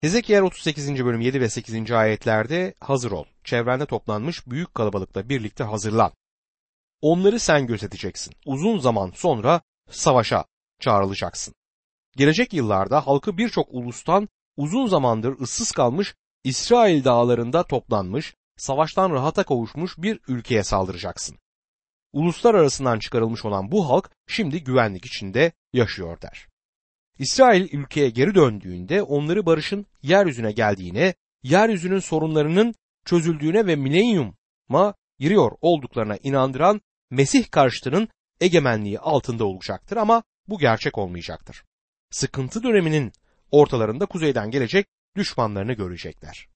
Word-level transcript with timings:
Hezekiel 0.00 0.42
38. 0.42 1.04
bölüm 1.04 1.20
7 1.20 1.40
ve 1.40 1.48
8. 1.48 1.90
ayetlerde 1.90 2.74
hazır 2.80 3.10
ol. 3.10 3.24
Çevrende 3.44 3.86
toplanmış 3.86 4.46
büyük 4.46 4.74
kalabalıkla 4.74 5.28
birlikte 5.28 5.64
hazırlan. 5.64 6.12
Onları 7.00 7.40
sen 7.40 7.66
gözeteceksin. 7.66 8.34
Uzun 8.46 8.78
zaman 8.78 9.12
sonra 9.14 9.60
savaşa 9.90 10.44
çağrılacaksın. 10.80 11.54
Gelecek 12.16 12.52
yıllarda 12.52 13.06
halkı 13.06 13.38
birçok 13.38 13.68
ulustan 13.70 14.28
uzun 14.56 14.86
zamandır 14.86 15.40
ıssız 15.40 15.72
kalmış 15.72 16.14
İsrail 16.44 17.04
dağlarında 17.04 17.62
toplanmış, 17.62 18.34
savaştan 18.56 19.10
rahata 19.10 19.44
kavuşmuş 19.44 19.98
bir 19.98 20.20
ülkeye 20.28 20.64
saldıracaksın. 20.64 21.38
Uluslar 22.12 22.54
arasından 22.54 22.98
çıkarılmış 22.98 23.44
olan 23.44 23.70
bu 23.70 23.90
halk 23.90 24.10
şimdi 24.26 24.64
güvenlik 24.64 25.06
içinde 25.06 25.52
yaşıyor 25.72 26.20
der. 26.20 26.48
İsrail 27.18 27.72
ülkeye 27.72 28.10
geri 28.10 28.34
döndüğünde 28.34 29.02
onları 29.02 29.46
barışın 29.46 29.86
yeryüzüne 30.02 30.52
geldiğine, 30.52 31.14
yeryüzünün 31.42 31.98
sorunlarının 31.98 32.74
çözüldüğüne 33.04 33.66
ve 33.66 33.76
milenyuma 33.76 34.94
giriyor 35.18 35.52
olduklarına 35.60 36.16
inandıran 36.22 36.80
Mesih 37.10 37.50
karşıtının 37.50 38.08
egemenliği 38.40 38.98
altında 38.98 39.44
olacaktır 39.44 39.96
ama 39.96 40.22
bu 40.48 40.58
gerçek 40.58 40.98
olmayacaktır. 40.98 41.64
Sıkıntı 42.10 42.62
döneminin 42.62 43.12
ortalarında 43.50 44.06
kuzeyden 44.06 44.50
gelecek 44.50 44.86
düşmanlarını 45.16 45.72
görecekler. 45.72 46.48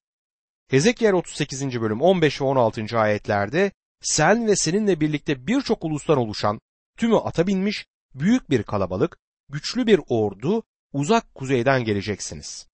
Hezekiel 0.69 1.13
38. 1.13 1.81
bölüm 1.81 2.01
15 2.01 2.41
ve 2.41 2.45
16. 2.45 2.99
ayetlerde 2.99 3.71
sen 4.01 4.47
ve 4.47 4.55
seninle 4.55 4.99
birlikte 4.99 5.47
birçok 5.47 5.85
ulustan 5.85 6.17
oluşan 6.17 6.59
tümü 6.97 7.15
ata 7.15 7.47
binmiş 7.47 7.85
büyük 8.15 8.49
bir 8.49 8.63
kalabalık, 8.63 9.17
güçlü 9.51 9.87
bir 9.87 9.99
ordu 10.09 10.63
uzak 10.93 11.35
kuzeyden 11.35 11.83
geleceksiniz. 11.83 12.67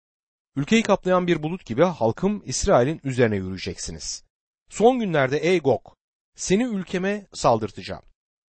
Ülkeyi 0.56 0.84
kaplayan 0.84 1.28
bir 1.28 1.44
bulut 1.44 1.66
gibi 1.66 1.84
halkım 1.84 2.44
İsrail'in 2.46 3.02
üzerine 3.04 3.36
yürüyeceksiniz. 3.36 4.24
Son 4.70 4.99
günlerde 4.99 5.38
ey 5.38 5.60
Gog, 5.60 5.82
seni 6.36 6.64
ülkeme 6.64 7.27
saldırtacağım. 7.34 8.04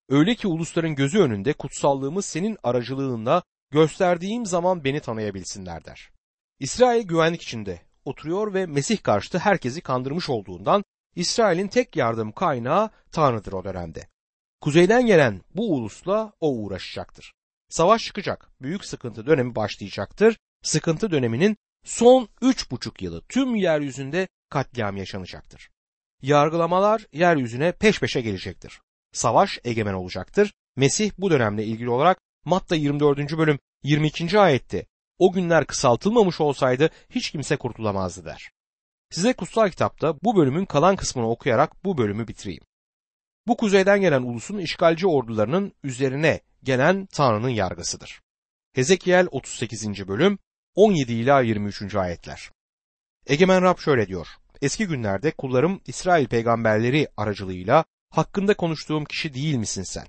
Öyle 0.09 0.34
ki 0.34 0.48
ulusların 0.48 0.95
gözü 0.95 1.19
önünde 1.19 1.53
kutsallığımı 1.53 2.23
senin 2.23 2.59
aracılığında 2.62 3.42
gösterdiğim 3.70 4.47
zaman 4.47 4.84
beni 4.84 5.00
tanıyabilsinler 5.00 5.84
der. 5.84 6.11
İsrail 6.59 7.03
güvenlik 7.03 7.43
içinde 7.43 7.81
oturuyor 8.05 8.55
ve 8.55 8.67
Mesih 8.67 9.03
karşıtı 9.03 9.39
herkesi 9.39 9.81
kandırmış 9.81 10.31
olduğundan 10.31 10.84
İsrail'in 11.15 11.69
tek 11.69 11.97
yardım 11.97 12.33
kaynağı 12.33 12.91
Tanrı'dır 13.12 13.53
o 13.53 13.65
dönemde. 13.65 14.09
Kuzeyden 14.61 15.06
gelen 15.06 15.41
bu 15.55 15.75
ulusla 15.75 16.33
o 16.41 16.50
uğraşacaktır. 16.50 17.36
Savaş 17.69 18.05
çıkacak, 18.05 18.50
büyük 18.62 18.84
sıkıntı 18.84 19.27
dönemi 19.27 19.55
başlayacaktır. 19.55 20.39
Sıkıntı 20.62 21.11
döneminin 21.11 21.56
son 21.84 22.28
üç 22.42 22.70
buçuk 22.70 23.03
yılı 23.03 23.22
tüm 23.28 23.55
yeryüzünde 23.55 24.28
katliam 24.50 24.97
yaşanacaktır. 24.97 25.70
Yargılamalar 26.22 27.06
yeryüzüne 27.12 27.72
peş 27.72 28.00
peşe 28.00 28.20
gelecektir. 28.20 28.81
Savaş 29.12 29.59
egemen 29.64 29.94
olacaktır. 29.94 30.53
Mesih 30.77 31.11
bu 31.19 31.31
dönemle 31.31 31.64
ilgili 31.64 31.91
olarak 31.91 32.19
Matta 32.44 32.77
24. 32.77 33.39
bölüm 33.39 33.59
22. 33.83 34.39
ayette 34.39 34.87
o 35.19 35.33
günler 35.33 35.67
kısaltılmamış 35.67 36.41
olsaydı 36.41 36.91
hiç 37.11 37.31
kimse 37.31 37.56
kurtulamazdı 37.56 38.25
der. 38.25 38.50
Size 39.11 39.33
kutsal 39.33 39.70
kitapta 39.70 40.14
bu 40.22 40.37
bölümün 40.37 40.64
kalan 40.64 40.97
kısmını 40.97 41.31
okuyarak 41.31 41.84
bu 41.84 41.98
bölümü 41.98 42.28
bitireyim. 42.28 42.62
Bu 43.47 43.56
kuzeyden 43.56 44.00
gelen 44.00 44.22
ulusun 44.22 44.59
işgalci 44.59 45.06
ordularının 45.06 45.72
üzerine 45.83 46.41
gelen 46.67 47.06
Tanrı'nın 47.06 47.48
yargısıdır. 47.48 48.20
Hezekiel 48.72 49.28
38. 49.31 50.09
bölüm 50.09 50.39
17 50.75 51.12
ila 51.12 51.41
23. 51.41 51.95
ayetler. 51.95 52.50
Egemen 53.27 53.62
Rab 53.62 53.78
şöyle 53.78 54.06
diyor. 54.09 54.27
Eski 54.62 54.87
günlerde 54.87 55.31
kullarım 55.31 55.81
İsrail 55.87 56.27
peygamberleri 56.27 57.09
aracılığıyla 57.17 57.84
hakkında 58.11 58.56
konuştuğum 58.56 59.05
kişi 59.05 59.34
değil 59.34 59.55
misin 59.55 59.83
sen? 59.83 60.06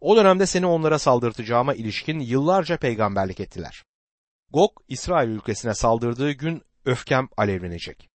O 0.00 0.16
dönemde 0.16 0.46
seni 0.46 0.66
onlara 0.66 0.98
saldırtacağıma 0.98 1.74
ilişkin 1.74 2.20
yıllarca 2.20 2.76
peygamberlik 2.76 3.40
ettiler. 3.40 3.84
Gog 4.50 4.70
İsrail 4.88 5.28
ülkesine 5.28 5.74
saldırdığı 5.74 6.32
gün 6.32 6.62
öfkem 6.84 7.28
alevlenecek. 7.36 8.08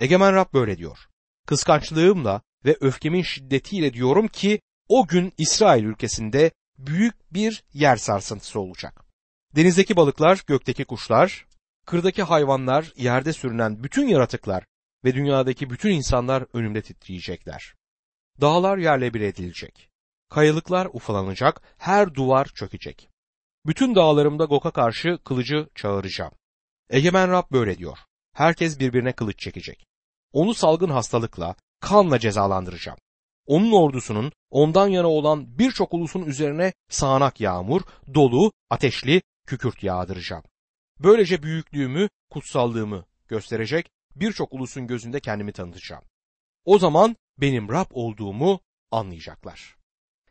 Egemen 0.00 0.32
Rab 0.34 0.52
böyle 0.52 0.78
diyor. 0.78 0.98
Kıskançlığımla 1.46 2.42
ve 2.64 2.76
öfkemin 2.80 3.22
şiddetiyle 3.22 3.92
diyorum 3.92 4.28
ki 4.28 4.60
o 4.88 5.06
gün 5.06 5.32
İsrail 5.38 5.84
ülkesinde 5.84 6.50
büyük 6.78 7.34
bir 7.34 7.64
yer 7.72 7.96
sarsıntısı 7.96 8.60
olacak. 8.60 9.04
Denizdeki 9.56 9.96
balıklar, 9.96 10.44
gökteki 10.46 10.84
kuşlar, 10.84 11.46
kırdaki 11.86 12.22
hayvanlar, 12.22 12.92
yerde 12.96 13.32
sürünen 13.32 13.84
bütün 13.84 14.08
yaratıklar 14.08 14.64
ve 15.04 15.14
dünyadaki 15.14 15.70
bütün 15.70 15.90
insanlar 15.90 16.44
önümde 16.52 16.82
titriyecekler. 16.82 17.74
Dağlar 18.40 18.78
yerle 18.78 19.14
bir 19.14 19.20
edilecek. 19.20 19.90
Kayalıklar 20.30 20.88
ufalanacak, 20.92 21.62
her 21.78 22.14
duvar 22.14 22.46
çökecek. 22.54 23.08
Bütün 23.66 23.94
dağlarımda 23.94 24.44
Gok'a 24.44 24.70
karşı 24.70 25.18
kılıcı 25.24 25.68
çağıracağım. 25.74 26.32
Egemen 26.90 27.30
Rab 27.30 27.52
böyle 27.52 27.78
diyor. 27.78 27.98
Herkes 28.32 28.80
birbirine 28.80 29.12
kılıç 29.12 29.38
çekecek. 29.38 29.86
Onu 30.32 30.54
salgın 30.54 30.90
hastalıkla, 30.90 31.56
kanla 31.80 32.18
cezalandıracağım. 32.18 32.98
Onun 33.46 33.72
ordusunun 33.72 34.32
ondan 34.50 34.88
yana 34.88 35.08
olan 35.08 35.58
birçok 35.58 35.94
ulusun 35.94 36.22
üzerine 36.22 36.72
sağanak 36.88 37.40
yağmur, 37.40 37.80
dolu, 38.14 38.52
ateşli 38.70 39.22
kükürt 39.46 39.82
yağdıracağım. 39.82 40.42
Böylece 40.98 41.42
büyüklüğümü, 41.42 42.08
kutsallığımı 42.30 43.04
gösterecek, 43.28 43.90
birçok 44.16 44.52
ulusun 44.52 44.86
gözünde 44.86 45.20
kendimi 45.20 45.52
tanıtacağım. 45.52 46.04
O 46.64 46.78
zaman 46.78 47.16
benim 47.38 47.68
Rab 47.68 47.86
olduğumu 47.90 48.60
anlayacaklar. 48.90 49.76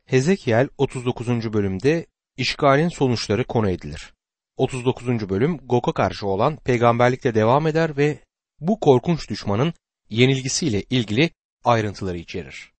Hezekiel 0.05 0.69
39. 0.77 1.53
bölümde 1.53 2.05
işgalin 2.37 2.89
sonuçları 2.89 3.43
konu 3.43 3.69
edilir. 3.69 4.13
39. 4.57 5.29
bölüm 5.29 5.57
Gok'a 5.57 5.93
karşı 5.93 6.27
olan 6.27 6.57
peygamberlikle 6.57 7.35
devam 7.35 7.67
eder 7.67 7.97
ve 7.97 8.19
bu 8.59 8.79
korkunç 8.79 9.29
düşmanın 9.29 9.73
yenilgisiyle 10.09 10.81
ilgili 10.81 11.31
ayrıntıları 11.63 12.17
içerir. 12.17 12.72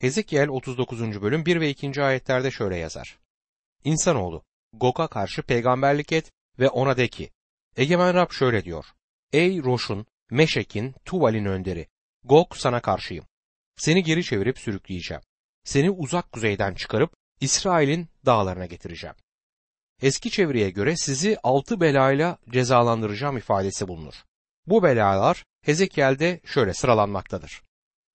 Hezekiel 0.00 0.48
39. 0.48 1.22
bölüm 1.22 1.46
1 1.46 1.60
ve 1.60 1.70
2. 1.70 2.02
ayetlerde 2.02 2.50
şöyle 2.50 2.76
yazar. 2.76 3.18
İnsanoğlu, 3.84 4.42
Gok'a 4.72 5.08
karşı 5.08 5.42
peygamberlik 5.42 6.12
et 6.12 6.32
ve 6.58 6.68
ona 6.68 6.96
de 6.96 7.08
ki, 7.08 7.30
Egemen 7.76 8.14
Rab 8.14 8.30
şöyle 8.30 8.64
diyor. 8.64 8.84
Ey 9.32 9.62
Roş'un, 9.62 10.06
Meşek'in, 10.30 10.94
Tuval'in 11.04 11.44
önderi, 11.44 11.86
Gok 12.24 12.56
sana 12.56 12.80
karşıyım. 12.80 13.24
Seni 13.76 14.02
geri 14.02 14.24
çevirip 14.24 14.58
sürükleyeceğim. 14.58 15.22
Seni 15.64 15.90
uzak 15.90 16.32
kuzeyden 16.32 16.74
çıkarıp 16.74 17.12
İsrail'in 17.40 18.08
dağlarına 18.26 18.66
getireceğim. 18.66 19.16
Eski 20.02 20.30
çevireye 20.30 20.70
göre 20.70 20.96
sizi 20.96 21.38
altı 21.42 21.80
belayla 21.80 22.38
cezalandıracağım 22.50 23.36
ifadesi 23.36 23.88
bulunur. 23.88 24.14
Bu 24.66 24.82
belalar 24.82 25.44
Hezekiel'de 25.62 26.40
şöyle 26.44 26.74
sıralanmaktadır. 26.74 27.62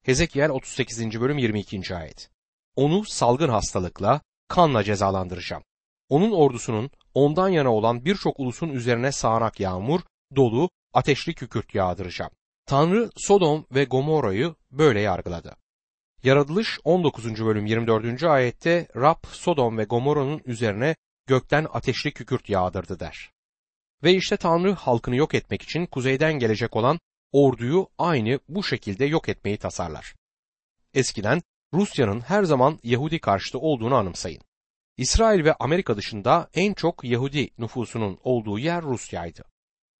Hezekiel 0.05 0.49
38. 0.49 1.21
bölüm 1.21 1.37
22. 1.37 1.95
ayet. 1.95 2.29
Onu 2.75 3.05
salgın 3.05 3.49
hastalıkla, 3.49 4.21
kanla 4.47 4.83
cezalandıracağım. 4.83 5.63
Onun 6.09 6.31
ordusunun 6.31 6.91
ondan 7.13 7.49
yana 7.49 7.73
olan 7.73 8.05
birçok 8.05 8.39
ulusun 8.39 8.69
üzerine 8.69 9.11
sağanak 9.11 9.59
yağmur, 9.59 10.01
dolu, 10.35 10.69
ateşli 10.93 11.33
kükürt 11.33 11.75
yağdıracağım. 11.75 12.31
Tanrı 12.65 13.09
Sodom 13.15 13.65
ve 13.71 13.83
Gomorra'yı 13.83 14.55
böyle 14.71 15.01
yargıladı. 15.01 15.55
Yaratılış 16.23 16.79
19. 16.83 17.45
bölüm 17.45 17.65
24. 17.65 18.23
ayette 18.23 18.87
Rab 18.95 19.23
Sodom 19.31 19.77
ve 19.77 19.83
Gomorra'nın 19.83 20.41
üzerine 20.45 20.95
gökten 21.27 21.67
ateşli 21.73 22.13
kükürt 22.13 22.49
yağdırdı 22.49 22.99
der. 22.99 23.31
Ve 24.03 24.13
işte 24.13 24.37
Tanrı 24.37 24.73
halkını 24.73 25.15
yok 25.15 25.33
etmek 25.33 25.61
için 25.61 25.85
kuzeyden 25.85 26.33
gelecek 26.33 26.75
olan 26.75 26.99
orduyu 27.31 27.87
aynı 27.97 28.39
bu 28.49 28.63
şekilde 28.63 29.05
yok 29.05 29.29
etmeyi 29.29 29.57
tasarlar. 29.57 30.15
Eskiden 30.93 31.41
Rusya'nın 31.73 32.21
her 32.21 32.43
zaman 32.43 32.79
Yahudi 32.83 33.19
karşıtı 33.19 33.59
olduğunu 33.59 33.95
anımsayın. 33.95 34.41
İsrail 34.97 35.43
ve 35.43 35.53
Amerika 35.53 35.97
dışında 35.97 36.49
en 36.53 36.73
çok 36.73 37.03
Yahudi 37.03 37.49
nüfusunun 37.57 38.19
olduğu 38.23 38.59
yer 38.59 38.83
Rusya'ydı. 38.83 39.43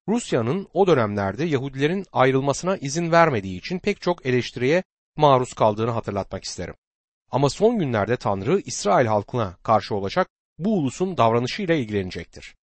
Rusya'nın 0.07 0.67
o 0.73 0.87
dönemlerde 0.87 1.45
Yahudilerin 1.45 2.05
ayrılmasına 2.11 2.77
izin 2.77 3.11
vermediği 3.11 3.59
için 3.59 3.79
pek 3.79 4.01
çok 4.01 4.25
eleştiriye 4.25 4.83
maruz 5.15 5.53
kaldığını 5.53 5.91
hatırlatmak 5.91 6.43
isterim. 6.43 6.75
Ama 7.31 7.49
son 7.49 7.79
günlerde 7.79 8.17
Tanrı 8.17 8.59
İsrail 8.59 9.07
halkına 9.07 9.57
karşı 9.63 9.95
olacak 9.95 10.29
bu 10.57 10.77
ulusun 10.77 11.17
davranışıyla 11.17 11.75
ilgilenecektir. 11.75 12.55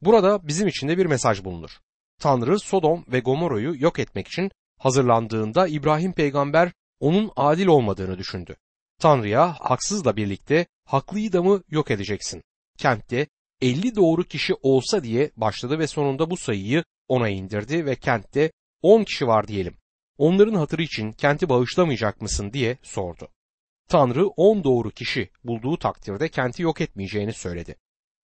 Burada 0.00 0.48
bizim 0.48 0.68
için 0.68 0.88
de 0.88 0.98
bir 0.98 1.06
mesaj 1.06 1.44
bulunur. 1.44 1.70
Tanrı 2.20 2.58
Sodom 2.58 3.04
ve 3.08 3.20
Gomorra'yı 3.20 3.74
yok 3.78 3.98
etmek 3.98 4.28
için 4.28 4.50
hazırlandığında 4.78 5.68
İbrahim 5.68 6.12
peygamber 6.12 6.72
onun 7.00 7.30
adil 7.36 7.66
olmadığını 7.66 8.18
düşündü. 8.18 8.56
Tanrı'ya 8.98 9.52
haksızla 9.52 10.16
birlikte 10.16 10.66
haklıyı 10.84 11.32
da 11.32 11.42
mı 11.42 11.62
yok 11.68 11.90
edeceksin? 11.90 12.42
Kentte 12.78 13.26
50 13.60 13.96
doğru 13.96 14.24
kişi 14.24 14.54
olsa 14.62 15.02
diye 15.02 15.30
başladı 15.36 15.78
ve 15.78 15.86
sonunda 15.86 16.30
bu 16.30 16.36
sayıyı 16.36 16.84
10'a 17.08 17.28
indirdi 17.28 17.86
ve 17.86 17.96
kentte 17.96 18.52
10 18.82 19.04
kişi 19.04 19.26
var 19.26 19.48
diyelim. 19.48 19.76
Onların 20.18 20.54
hatırı 20.54 20.82
için 20.82 21.12
kenti 21.12 21.48
bağışlamayacak 21.48 22.20
mısın 22.20 22.52
diye 22.52 22.78
sordu. 22.82 23.28
Tanrı 23.88 24.26
10 24.26 24.64
doğru 24.64 24.90
kişi 24.90 25.30
bulduğu 25.44 25.78
takdirde 25.78 26.28
kenti 26.28 26.62
yok 26.62 26.80
etmeyeceğini 26.80 27.32
söyledi. 27.32 27.76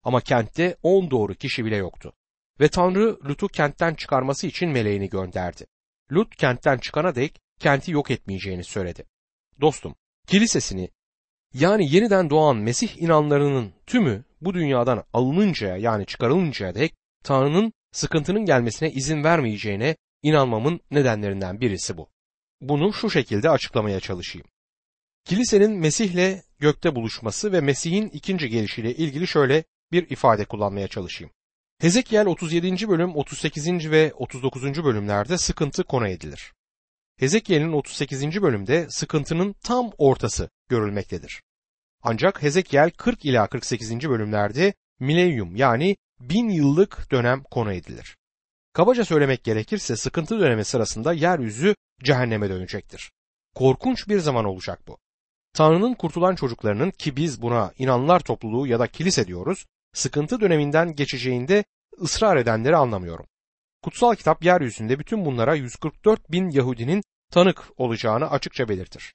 Ama 0.04 0.22
kentte 0.22 0.78
10 0.84 1.12
doğru 1.12 1.36
kişi 1.36 1.66
bile 1.66 1.76
yoktu. 1.76 2.14
Ve 2.60 2.68
Tanrı 2.68 3.18
Lut'u 3.26 3.48
kentten 3.48 3.96
çıkarması 3.96 4.48
için 4.48 4.70
meleğini 4.70 5.10
gönderdi. 5.10 5.66
Lut 6.12 6.36
kentten 6.36 6.78
çıkana 6.78 7.16
dek 7.16 7.40
kenti 7.60 7.92
yok 7.92 8.12
etmeyeceğini 8.12 8.64
söyledi. 8.64 9.06
Dostum, 9.62 9.96
kilisesini 10.28 10.90
yani 11.54 11.96
yeniden 11.96 12.30
doğan 12.30 12.58
Mesih 12.58 12.98
inanlarının 12.98 13.74
tümü 13.88 14.24
bu 14.42 14.54
dünyadan 14.54 15.04
alınıncaya 15.14 15.78
yani 15.78 16.06
çıkarılıncaya 16.06 16.76
dek 16.76 16.94
Tanrı'nın 17.24 17.74
sıkıntının 17.92 18.46
gelmesine 18.46 18.92
izin 18.92 19.24
vermeyeceğine 19.24 19.96
inanmamın 20.24 20.80
nedenlerinden 20.92 21.62
birisi 21.62 21.98
bu. 21.98 22.10
Bunu 22.62 22.94
şu 22.94 23.10
şekilde 23.10 23.50
açıklamaya 23.50 24.00
çalışayım. 24.00 24.48
Kilisenin 25.26 25.72
Mesih'le 25.72 26.42
gökte 26.60 26.96
buluşması 26.96 27.52
ve 27.52 27.62
Mesih'in 27.62 28.10
ikinci 28.10 28.50
gelişiyle 28.50 28.96
ilgili 28.96 29.28
şöyle 29.28 29.64
bir 29.92 30.10
ifade 30.10 30.46
kullanmaya 30.46 30.88
çalışayım. 30.88 31.34
Hezekiel 31.82 32.26
37. 32.26 32.90
bölüm 32.90 33.16
38. 33.16 33.92
ve 33.92 34.14
39. 34.14 34.84
bölümlerde 34.84 35.38
sıkıntı 35.38 35.84
konu 35.84 36.08
edilir. 36.08 36.54
Hezekiel'in 37.18 37.72
38. 37.72 38.42
bölümde 38.42 38.90
sıkıntının 38.90 39.56
tam 39.64 39.92
ortası 39.98 40.50
görülmektedir. 40.70 41.42
Ancak 42.04 42.42
Hezekiel 42.42 42.92
40 42.92 43.26
ila 43.26 43.48
48. 43.48 44.10
bölümlerde 44.10 44.74
milenyum 45.00 45.56
yani 45.56 45.98
bin 46.20 46.50
yıllık 46.50 47.12
dönem 47.12 47.44
konu 47.44 47.74
edilir. 47.74 48.18
Kabaca 48.74 49.06
söylemek 49.06 49.44
gerekirse 49.44 49.96
sıkıntı 49.96 50.40
dönemi 50.40 50.66
sırasında 50.66 51.14
yeryüzü 51.14 51.76
cehenneme 52.04 52.50
dönecektir. 52.50 53.12
Korkunç 53.56 54.08
bir 54.08 54.20
zaman 54.20 54.46
olacak 54.46 54.88
bu. 54.88 54.98
Tanrı'nın 55.54 55.94
kurtulan 55.94 56.36
çocuklarının 56.36 56.92
ki 56.92 57.16
biz 57.16 57.42
buna 57.42 57.74
inanlar 57.78 58.20
topluluğu 58.20 58.68
ya 58.68 58.80
da 58.80 58.88
kilise 58.88 59.28
diyoruz, 59.28 59.66
sıkıntı 59.96 60.42
döneminden 60.42 60.96
geçeceğinde 60.96 61.64
ısrar 62.02 62.38
edenleri 62.38 62.76
anlamıyorum. 62.76 63.26
Kutsal 63.82 64.16
kitap 64.16 64.44
yeryüzünde 64.44 65.00
bütün 65.00 65.26
bunlara 65.26 65.56
144 65.56 66.32
bin 66.32 66.50
Yahudinin 66.50 67.04
tanık 67.32 67.64
olacağını 67.78 68.32
açıkça 68.32 68.70
belirtir. 68.70 69.14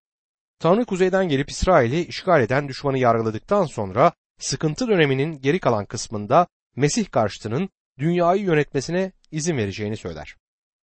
Tanrı 0.58 0.84
kuzeyden 0.84 1.28
gelip 1.28 1.50
İsrail'i 1.50 2.04
işgal 2.04 2.42
eden 2.42 2.68
düşmanı 2.68 2.98
yargıladıktan 2.98 3.64
sonra 3.64 4.12
sıkıntı 4.38 4.88
döneminin 4.88 5.40
geri 5.40 5.58
kalan 5.58 5.86
kısmında 5.86 6.46
Mesih 6.76 7.10
karşıtının 7.10 7.68
dünyayı 7.98 8.42
yönetmesine 8.42 9.12
izin 9.30 9.56
vereceğini 9.56 9.96
söyler. 9.96 10.36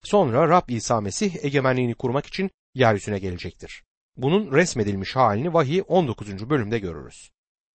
Sonra 0.02 0.48
Rab 0.48 0.68
İsa 0.68 1.00
Mesih 1.00 1.44
egemenliğini 1.44 1.94
kurmak 1.94 2.26
için 2.26 2.50
yeryüzüne 2.74 3.18
gelecektir. 3.18 3.84
Bunun 4.16 4.52
resmedilmiş 4.52 5.16
halini 5.16 5.54
Vahiy 5.54 5.82
19. 5.88 6.50
bölümde 6.50 6.78
görürüz. 6.78 7.30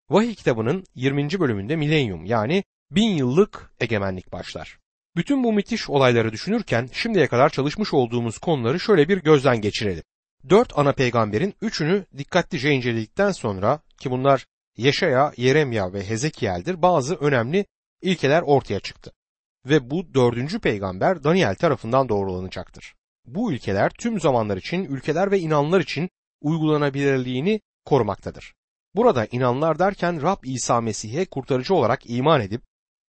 Vahiy 0.10 0.36
kitabının 0.36 0.86
20. 0.96 1.40
bölümünde 1.40 1.76
milenyum 1.76 2.26
yani 2.26 2.64
bin 2.92 3.10
yıllık 3.10 3.72
egemenlik 3.80 4.32
başlar. 4.32 4.80
Bütün 5.16 5.44
bu 5.44 5.54
müthiş 5.54 5.90
olayları 5.90 6.32
düşünürken 6.32 6.90
şimdiye 6.92 7.28
kadar 7.28 7.50
çalışmış 7.50 7.94
olduğumuz 7.94 8.38
konuları 8.38 8.80
şöyle 8.80 9.10
bir 9.10 9.18
gözden 9.18 9.62
geçirelim. 9.62 10.04
Dört 10.50 10.78
ana 10.80 10.94
peygamberin 10.94 11.54
üçünü 11.62 12.06
dikkatlice 12.18 12.72
inceledikten 12.72 13.32
sonra 13.32 13.80
ki 14.00 14.12
bunlar 14.12 14.46
Yeşaya, 14.78 15.34
Yeremya 15.38 15.94
ve 15.94 16.10
Hezekiel'dir 16.10 16.82
bazı 16.82 17.16
önemli 17.16 17.66
ilkeler 18.02 18.42
ortaya 18.42 18.80
çıktı. 18.80 19.12
Ve 19.66 19.90
bu 19.90 20.14
dördüncü 20.14 20.60
peygamber 20.60 21.24
Daniel 21.24 21.56
tarafından 21.56 22.10
doğrulanacaktır. 22.10 22.96
Bu 23.26 23.54
ilkeler 23.54 23.90
tüm 23.90 24.20
zamanlar 24.20 24.58
için, 24.58 24.84
ülkeler 24.84 25.32
ve 25.32 25.40
inanlar 25.40 25.82
için 25.82 26.10
uygulanabilirliğini 26.42 27.62
korumaktadır. 27.86 28.57
Burada 28.98 29.28
inanlar 29.32 29.80
derken 29.80 30.22
Rab 30.22 30.44
İsa 30.44 30.82
Mesih'e 30.82 31.26
kurtarıcı 31.26 31.76
olarak 31.76 32.10
iman 32.10 32.42
edip 32.42 32.62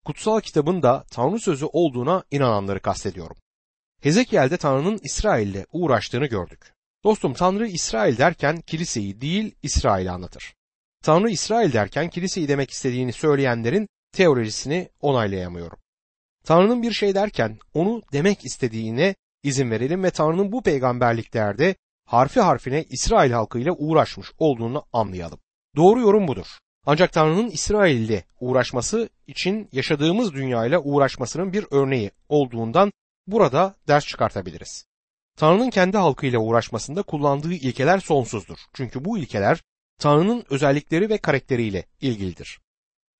kutsal 0.04 0.40
kitabın 0.40 0.82
da 0.82 1.04
Tanrı 1.10 1.40
sözü 1.40 1.64
olduğuna 1.72 2.24
inananları 2.30 2.80
kastediyorum. 2.80 3.36
Hezekiel'de 4.02 4.56
Tanrı'nın 4.56 5.00
İsrail'le 5.02 5.64
uğraştığını 5.72 6.26
gördük. 6.26 6.74
Dostum 7.04 7.34
Tanrı 7.34 7.66
İsrail 7.66 8.18
derken 8.18 8.60
kiliseyi 8.60 9.20
değil 9.20 9.54
İsrail'i 9.62 10.10
anlatır. 10.10 10.54
Tanrı 11.02 11.30
İsrail 11.30 11.72
derken 11.72 12.10
kiliseyi 12.10 12.48
demek 12.48 12.70
istediğini 12.70 13.12
söyleyenlerin 13.12 13.88
teorisini 14.12 14.88
onaylayamıyorum. 15.00 15.78
Tanrı'nın 16.44 16.82
bir 16.82 16.92
şey 16.92 17.14
derken 17.14 17.58
onu 17.74 18.02
demek 18.12 18.44
istediğine 18.44 19.14
izin 19.42 19.70
verelim 19.70 20.04
ve 20.04 20.10
Tanrı'nın 20.10 20.52
bu 20.52 20.62
peygamberliklerde 20.62 21.74
harfi 22.06 22.40
harfine 22.40 22.84
İsrail 22.84 23.32
halkıyla 23.32 23.72
uğraşmış 23.72 24.28
olduğunu 24.38 24.84
anlayalım. 24.92 25.40
Doğru 25.76 26.00
yorum 26.00 26.28
budur. 26.28 26.46
Ancak 26.86 27.12
Tanrı'nın 27.12 27.50
İsrail 27.50 27.96
ile 27.96 28.24
uğraşması 28.40 29.08
için 29.26 29.68
yaşadığımız 29.72 30.32
dünyayla 30.32 30.80
uğraşmasının 30.80 31.52
bir 31.52 31.66
örneği 31.70 32.10
olduğundan 32.28 32.92
burada 33.26 33.74
ders 33.88 34.06
çıkartabiliriz. 34.06 34.86
Tanrı'nın 35.36 35.70
kendi 35.70 35.96
halkıyla 35.96 36.38
uğraşmasında 36.38 37.02
kullandığı 37.02 37.52
ilkeler 37.52 37.98
sonsuzdur. 37.98 38.58
Çünkü 38.74 39.04
bu 39.04 39.18
ilkeler 39.18 39.62
Tanrı'nın 39.98 40.44
özellikleri 40.50 41.10
ve 41.10 41.18
karakteriyle 41.18 41.86
ilgilidir. 42.00 42.60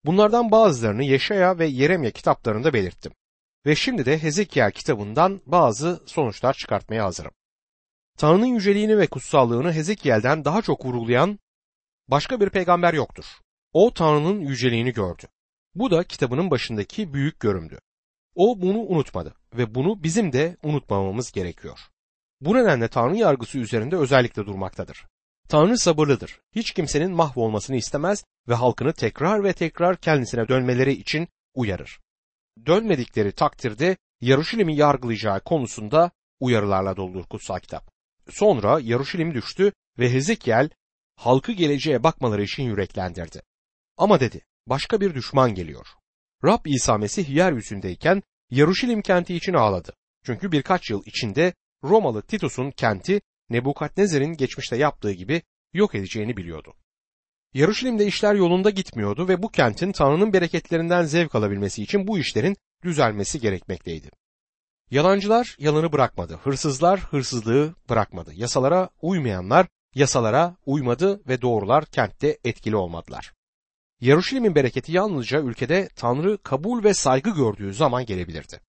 Bunlardan 0.04 0.50
bazılarını 0.50 1.04
Yeşaya 1.04 1.58
ve 1.58 1.66
Yeremye 1.66 2.10
kitaplarında 2.10 2.72
belirttim. 2.72 3.12
Ve 3.66 3.76
şimdi 3.76 4.06
de 4.06 4.22
Hezekiel 4.22 4.70
kitabından 4.70 5.40
bazı 5.46 6.02
sonuçlar 6.06 6.54
çıkartmaya 6.54 7.04
hazırım. 7.04 7.32
Tanrı'nın 8.18 8.46
yüceliğini 8.46 8.98
ve 8.98 9.06
kutsallığını 9.06 9.72
Hezekiel'den 9.72 10.44
daha 10.44 10.62
çok 10.62 10.84
vurgulayan 10.84 11.38
başka 12.10 12.40
bir 12.40 12.50
peygamber 12.50 12.94
yoktur. 12.94 13.24
O 13.72 13.94
Tanrı'nın 13.94 14.40
yüceliğini 14.40 14.92
gördü. 14.92 15.22
Bu 15.74 15.90
da 15.90 16.04
kitabının 16.04 16.50
başındaki 16.50 17.14
büyük 17.14 17.40
görümdü. 17.40 17.78
O 18.34 18.60
bunu 18.62 18.78
unutmadı 18.78 19.34
ve 19.54 19.74
bunu 19.74 20.02
bizim 20.02 20.32
de 20.32 20.56
unutmamamız 20.62 21.32
gerekiyor. 21.32 21.78
Bu 22.40 22.54
nedenle 22.54 22.88
Tanrı 22.88 23.16
yargısı 23.16 23.58
üzerinde 23.58 23.96
özellikle 23.96 24.46
durmaktadır. 24.46 25.06
Tanrı 25.48 25.78
sabırlıdır. 25.78 26.40
Hiç 26.54 26.70
kimsenin 26.70 27.12
mahvolmasını 27.12 27.76
istemez 27.76 28.24
ve 28.48 28.54
halkını 28.54 28.92
tekrar 28.92 29.44
ve 29.44 29.52
tekrar 29.52 29.96
kendisine 29.96 30.48
dönmeleri 30.48 30.92
için 30.92 31.28
uyarır. 31.54 32.00
Dönmedikleri 32.66 33.32
takdirde 33.32 33.96
Yaruşilim'i 34.20 34.76
yargılayacağı 34.76 35.40
konusunda 35.40 36.10
uyarılarla 36.40 36.96
doludur 36.96 37.24
kutsal 37.24 37.58
kitap. 37.58 37.90
Sonra 38.30 38.80
Yaruşilim 38.80 39.34
düştü 39.34 39.72
ve 39.98 40.12
Hezekiel 40.12 40.70
halkı 41.20 41.52
geleceğe 41.52 42.02
bakmaları 42.02 42.42
için 42.42 42.62
yüreklendirdi. 42.62 43.42
Ama 43.96 44.20
dedi, 44.20 44.40
başka 44.66 45.00
bir 45.00 45.14
düşman 45.14 45.54
geliyor. 45.54 45.86
Rab 46.44 46.66
İsa 46.66 46.98
Mesih 46.98 47.28
yeryüzündeyken 47.28 48.22
Yaruşilim 48.50 49.02
kenti 49.02 49.34
için 49.34 49.54
ağladı. 49.54 49.92
Çünkü 50.24 50.52
birkaç 50.52 50.90
yıl 50.90 51.02
içinde 51.06 51.54
Romalı 51.84 52.22
Titus'un 52.22 52.70
kenti 52.70 53.20
Nebukadnezer'in 53.50 54.32
geçmişte 54.32 54.76
yaptığı 54.76 55.12
gibi 55.12 55.42
yok 55.72 55.94
edeceğini 55.94 56.36
biliyordu. 56.36 56.74
Yaruşilim'de 57.54 58.06
işler 58.06 58.34
yolunda 58.34 58.70
gitmiyordu 58.70 59.28
ve 59.28 59.42
bu 59.42 59.48
kentin 59.48 59.92
Tanrı'nın 59.92 60.32
bereketlerinden 60.32 61.02
zevk 61.02 61.34
alabilmesi 61.34 61.82
için 61.82 62.06
bu 62.06 62.18
işlerin 62.18 62.56
düzelmesi 62.84 63.40
gerekmekteydi. 63.40 64.10
Yalancılar 64.90 65.56
yalanı 65.58 65.92
bırakmadı, 65.92 66.40
hırsızlar 66.44 67.00
hırsızlığı 67.00 67.74
bırakmadı, 67.88 68.32
yasalara 68.34 68.88
uymayanlar 69.02 69.66
yasalara 69.94 70.56
uymadı 70.66 71.20
ve 71.28 71.42
doğrular 71.42 71.84
kentte 71.84 72.38
etkili 72.44 72.76
olmadılar. 72.76 73.32
Yaruşilim'in 74.00 74.54
bereketi 74.54 74.92
yalnızca 74.92 75.40
ülkede 75.40 75.88
Tanrı 75.96 76.38
kabul 76.42 76.84
ve 76.84 76.94
saygı 76.94 77.30
gördüğü 77.30 77.74
zaman 77.74 78.06
gelebilirdi 78.06 78.60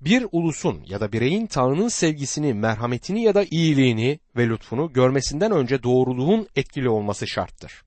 bir 0.00 0.26
ulusun 0.32 0.84
ya 0.86 1.00
da 1.00 1.12
bireyin 1.12 1.46
Tanrı'nın 1.46 1.88
sevgisini, 1.88 2.54
merhametini 2.54 3.22
ya 3.22 3.34
da 3.34 3.44
iyiliğini 3.44 4.20
ve 4.36 4.48
lütfunu 4.48 4.92
görmesinden 4.92 5.52
önce 5.52 5.82
doğruluğun 5.82 6.48
etkili 6.56 6.88
olması 6.88 7.26
şarttır. 7.26 7.84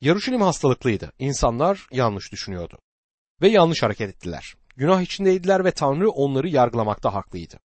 Yaruşilim 0.00 0.40
hastalıklıydı. 0.40 1.12
İnsanlar 1.18 1.86
yanlış 1.92 2.32
düşünüyordu. 2.32 2.78
Ve 3.42 3.48
yanlış 3.48 3.82
hareket 3.82 4.10
ettiler. 4.10 4.54
Günah 4.76 5.00
içindeydiler 5.00 5.64
ve 5.64 5.70
Tanrı 5.70 6.10
onları 6.10 6.48
yargılamakta 6.48 7.14
haklıydı. 7.14 7.58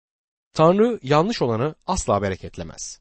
Tanrı 0.53 0.99
yanlış 1.03 1.41
olanı 1.41 1.75
asla 1.87 2.21
bereketlemez. 2.21 2.99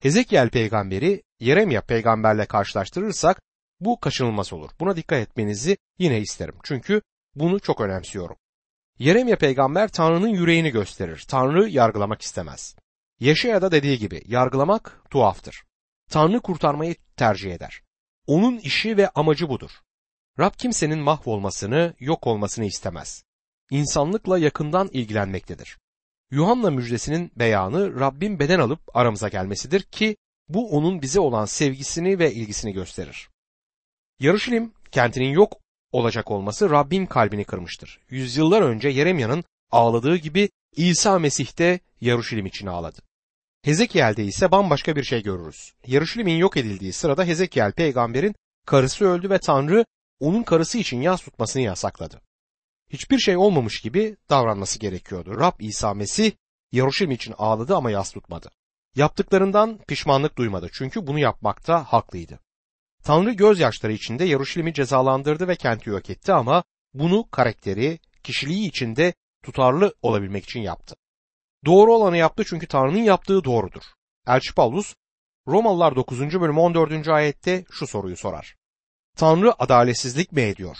Hezekiel 0.00 0.50
peygamberi 0.50 1.22
Yeremya 1.40 1.80
peygamberle 1.80 2.46
karşılaştırırsak 2.46 3.42
bu 3.80 4.00
kaçınılmaz 4.00 4.52
olur. 4.52 4.70
Buna 4.80 4.96
dikkat 4.96 5.18
etmenizi 5.18 5.76
yine 5.98 6.20
isterim. 6.20 6.54
Çünkü 6.62 7.02
bunu 7.34 7.60
çok 7.60 7.80
önemsiyorum. 7.80 8.36
Yeremye 8.98 9.36
peygamber 9.36 9.88
Tanrı'nın 9.88 10.28
yüreğini 10.28 10.70
gösterir. 10.70 11.24
Tanrı 11.28 11.68
yargılamak 11.68 12.22
istemez. 12.22 12.76
Yeşaya 13.20 13.62
da 13.62 13.72
dediği 13.72 13.98
gibi 13.98 14.22
yargılamak 14.26 15.02
tuhaftır. 15.10 15.64
Tanrı 16.10 16.40
kurtarmayı 16.40 16.94
tercih 17.16 17.54
eder. 17.54 17.82
Onun 18.26 18.58
işi 18.58 18.96
ve 18.96 19.08
amacı 19.08 19.48
budur. 19.48 19.70
Rab 20.38 20.52
kimsenin 20.58 20.98
mahvolmasını, 20.98 21.94
yok 21.98 22.26
olmasını 22.26 22.64
istemez. 22.64 23.24
İnsanlıkla 23.70 24.38
yakından 24.38 24.88
ilgilenmektedir. 24.92 25.78
Yuhanna 26.30 26.70
müjdesinin 26.70 27.32
beyanı 27.36 28.00
Rabbin 28.00 28.38
beden 28.38 28.60
alıp 28.60 28.96
aramıza 28.96 29.28
gelmesidir 29.28 29.82
ki 29.82 30.16
bu 30.48 30.70
onun 30.70 31.02
bize 31.02 31.20
olan 31.20 31.44
sevgisini 31.44 32.18
ve 32.18 32.32
ilgisini 32.32 32.72
gösterir. 32.72 33.28
Yarışilim 34.20 34.72
kentinin 34.92 35.30
yok 35.30 35.52
olacak 35.92 36.30
olması 36.30 36.70
Rabbin 36.70 37.06
kalbini 37.06 37.44
kırmıştır. 37.44 38.00
Yüzyıllar 38.10 38.62
önce 38.62 38.88
Yeremya'nın 38.88 39.44
ağladığı 39.70 40.16
gibi 40.16 40.50
İsa 40.76 41.18
Mesih 41.18 41.58
de 41.58 41.80
Yarışilim 42.00 42.46
için 42.46 42.66
ağladı. 42.66 43.02
Hezekiel'de 43.62 44.24
ise 44.24 44.50
bambaşka 44.50 44.96
bir 44.96 45.04
şey 45.04 45.22
görürüz. 45.22 45.72
Yarışilim'in 45.86 46.36
yok 46.36 46.56
edildiği 46.56 46.92
sırada 46.92 47.24
Hezekiel 47.24 47.72
peygamberin 47.72 48.34
karısı 48.66 49.04
öldü 49.04 49.30
ve 49.30 49.38
Tanrı 49.38 49.84
onun 50.20 50.42
karısı 50.42 50.78
için 50.78 51.00
yas 51.00 51.22
tutmasını 51.22 51.62
yasakladı. 51.62 52.20
Hiçbir 52.92 53.18
şey 53.18 53.36
olmamış 53.36 53.80
gibi 53.80 54.16
davranması 54.30 54.78
gerekiyordu. 54.78 55.40
Rab 55.40 55.60
İsa 55.60 55.94
Mesih 55.94 56.32
Yaruşilim 56.72 57.10
için 57.10 57.34
ağladı 57.38 57.76
ama 57.76 57.90
yas 57.90 58.12
tutmadı. 58.12 58.50
Yaptıklarından 58.94 59.78
pişmanlık 59.88 60.38
duymadı 60.38 60.68
çünkü 60.72 61.06
bunu 61.06 61.18
yapmakta 61.18 61.84
haklıydı. 61.84 62.38
Tanrı 63.04 63.32
gözyaşları 63.32 63.92
içinde 63.92 64.24
Yaruşilim'i 64.24 64.74
cezalandırdı 64.74 65.48
ve 65.48 65.56
kenti 65.56 65.90
yok 65.90 66.10
etti 66.10 66.32
ama 66.32 66.64
bunu 66.94 67.30
karakteri, 67.30 67.98
kişiliği 68.22 68.68
içinde 68.68 69.14
tutarlı 69.44 69.94
olabilmek 70.02 70.44
için 70.44 70.60
yaptı. 70.60 70.96
Doğru 71.66 71.94
olanı 71.94 72.16
yaptı 72.16 72.44
çünkü 72.46 72.66
Tanrı'nın 72.66 73.02
yaptığı 73.02 73.44
doğrudur. 73.44 73.82
Elçi 74.26 74.54
Paulus 74.54 74.94
Romalılar 75.48 75.96
9. 75.96 76.20
bölüm 76.20 76.58
14. 76.58 77.08
ayette 77.08 77.64
şu 77.70 77.86
soruyu 77.86 78.16
sorar. 78.16 78.56
Tanrı 79.16 79.62
adaletsizlik 79.62 80.32
mi 80.32 80.40
ediyor? 80.40 80.76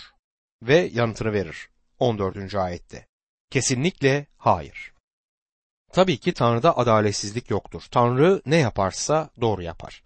Ve 0.61 0.89
yanıtını 0.93 1.33
verir 1.33 1.70
14. 2.01 2.55
ayette. 2.55 3.07
Kesinlikle 3.51 4.27
hayır. 4.37 4.93
Tabii 5.93 6.17
ki 6.17 6.33
Tanrı'da 6.33 6.77
adaletsizlik 6.77 7.49
yoktur. 7.49 7.83
Tanrı 7.91 8.41
ne 8.45 8.55
yaparsa 8.55 9.29
doğru 9.41 9.61
yapar. 9.61 10.03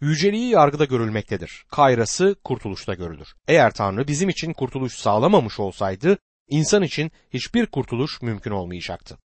Yüceliği 0.00 0.50
yargıda 0.50 0.84
görülmektedir. 0.84 1.64
Kayrası 1.70 2.36
kurtuluşta 2.44 2.94
görülür. 2.94 3.34
Eğer 3.48 3.70
Tanrı 3.74 4.08
bizim 4.08 4.28
için 4.28 4.52
kurtuluş 4.52 4.94
sağlamamış 4.94 5.60
olsaydı 5.60 6.18
insan 6.48 6.82
için 6.82 7.10
hiçbir 7.30 7.66
kurtuluş 7.66 8.22
mümkün 8.22 8.50
olmayacaktı. 8.50 9.18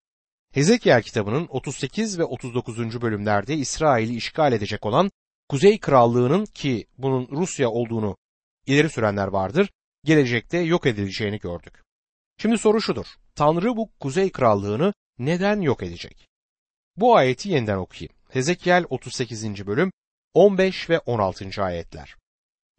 Hezekiel 0.54 1.02
kitabının 1.02 1.48
38 1.50 2.20
ve 2.20 2.24
39. 2.24 3.02
bölümlerde 3.02 3.56
İsrail'i 3.56 4.16
işgal 4.16 4.54
edecek 4.54 4.86
olan 4.86 5.12
Kuzey 5.50 5.80
Krallığı'nın 5.80 6.46
ki 6.46 6.88
bunun 6.98 7.28
Rusya 7.32 7.70
olduğunu 7.70 8.18
ileri 8.66 8.90
sürenler 8.90 9.28
vardır, 9.28 9.70
gelecekte 10.04 10.58
yok 10.58 10.86
edileceğini 10.86 11.40
gördük. 11.40 11.87
Şimdi 12.41 12.58
soru 12.58 12.82
şudur. 12.82 13.06
Tanrı 13.36 13.77
bu 13.77 13.89
Kuzey 14.00 14.32
Krallığı'nı 14.32 14.94
neden 15.20 15.62
yok 15.62 15.84
edecek? 15.84 16.27
Bu 16.98 17.15
ayeti 17.15 17.50
yeniden 17.50 17.77
okuyayım. 17.77 18.13
Hezekiel 18.29 18.86
38. 18.89 19.67
bölüm 19.67 19.91
15 20.34 20.89
ve 20.89 21.00
16. 21.00 21.63
ayetler. 21.63 22.15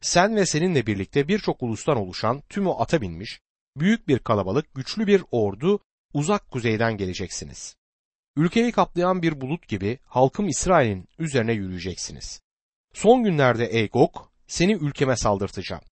Sen 0.00 0.36
ve 0.36 0.46
seninle 0.46 0.86
birlikte 0.86 1.28
birçok 1.28 1.62
ulustan 1.62 1.96
oluşan 1.96 2.42
tümü 2.48 2.70
ata 2.70 3.00
binmiş, 3.00 3.40
büyük 3.76 4.08
bir 4.08 4.18
kalabalık, 4.18 4.74
güçlü 4.74 5.06
bir 5.06 5.22
ordu 5.30 5.80
uzak 6.14 6.50
kuzeyden 6.50 6.96
geleceksiniz. 6.96 7.76
Ülkeyi 8.36 8.72
kaplayan 8.72 9.22
bir 9.22 9.40
bulut 9.40 9.68
gibi 9.68 9.98
halkım 10.04 10.48
İsrail'in 10.48 11.08
üzerine 11.18 11.52
yürüyeceksiniz. 11.52 12.40
Son 12.94 13.24
günlerde 13.24 13.66
ey 13.66 13.88
Gog, 13.88 14.16
seni 14.46 14.72
ülkeme 14.72 15.16
saldırtacağım. 15.16 15.82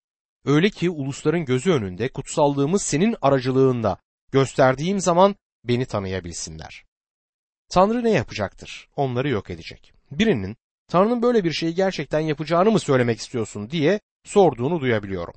Öyle 0.47 0.71
ki 0.71 0.91
ulusların 0.91 1.45
gözü 1.45 1.73
önünde 1.73 2.09
kutsallığımız 2.09 2.83
senin 2.83 3.17
aracılığında 3.23 3.99
gösterdiğim 4.33 5.01
zaman 5.01 5.37
beni 5.65 5.87
tanıyabilsinler. 5.87 6.85
Tanrı 7.69 8.05
ne 8.05 8.11
yapacaktır? 8.11 8.89
Onları 8.97 9.29
yok 9.29 9.51
edecek. 9.51 9.93
Birinin 10.11 10.57
Tanrı'nın 10.89 11.23
böyle 11.23 11.45
bir 11.45 11.53
şeyi 11.53 11.75
gerçekten 11.75 12.21
yapacağını 12.21 12.71
mı 12.71 12.81
söylemek 12.81 13.19
istiyorsun 13.19 13.71
diye 13.71 14.01
sorduğunu 14.25 14.81
duyabiliyorum. 14.81 15.35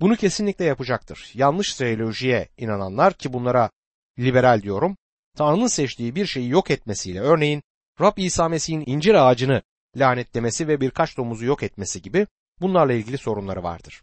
Bunu 0.00 0.16
kesinlikle 0.16 0.64
yapacaktır. 0.64 1.30
Yanlış 1.34 1.74
teolojiye 1.74 2.48
inananlar 2.58 3.14
ki 3.14 3.32
bunlara 3.32 3.70
liberal 4.18 4.62
diyorum, 4.62 4.96
Tanrı'nın 5.36 5.66
seçtiği 5.66 6.14
bir 6.14 6.26
şeyi 6.26 6.48
yok 6.48 6.70
etmesiyle 6.70 7.20
örneğin 7.20 7.62
Rab 8.00 8.18
İsa 8.18 8.48
Mesih'in 8.48 8.84
incir 8.86 9.14
ağacını 9.14 9.62
lanetlemesi 9.96 10.68
ve 10.68 10.80
birkaç 10.80 11.16
domuzu 11.16 11.44
yok 11.44 11.62
etmesi 11.62 12.02
gibi 12.02 12.26
bunlarla 12.60 12.92
ilgili 12.92 13.18
sorunları 13.18 13.62
vardır. 13.62 14.02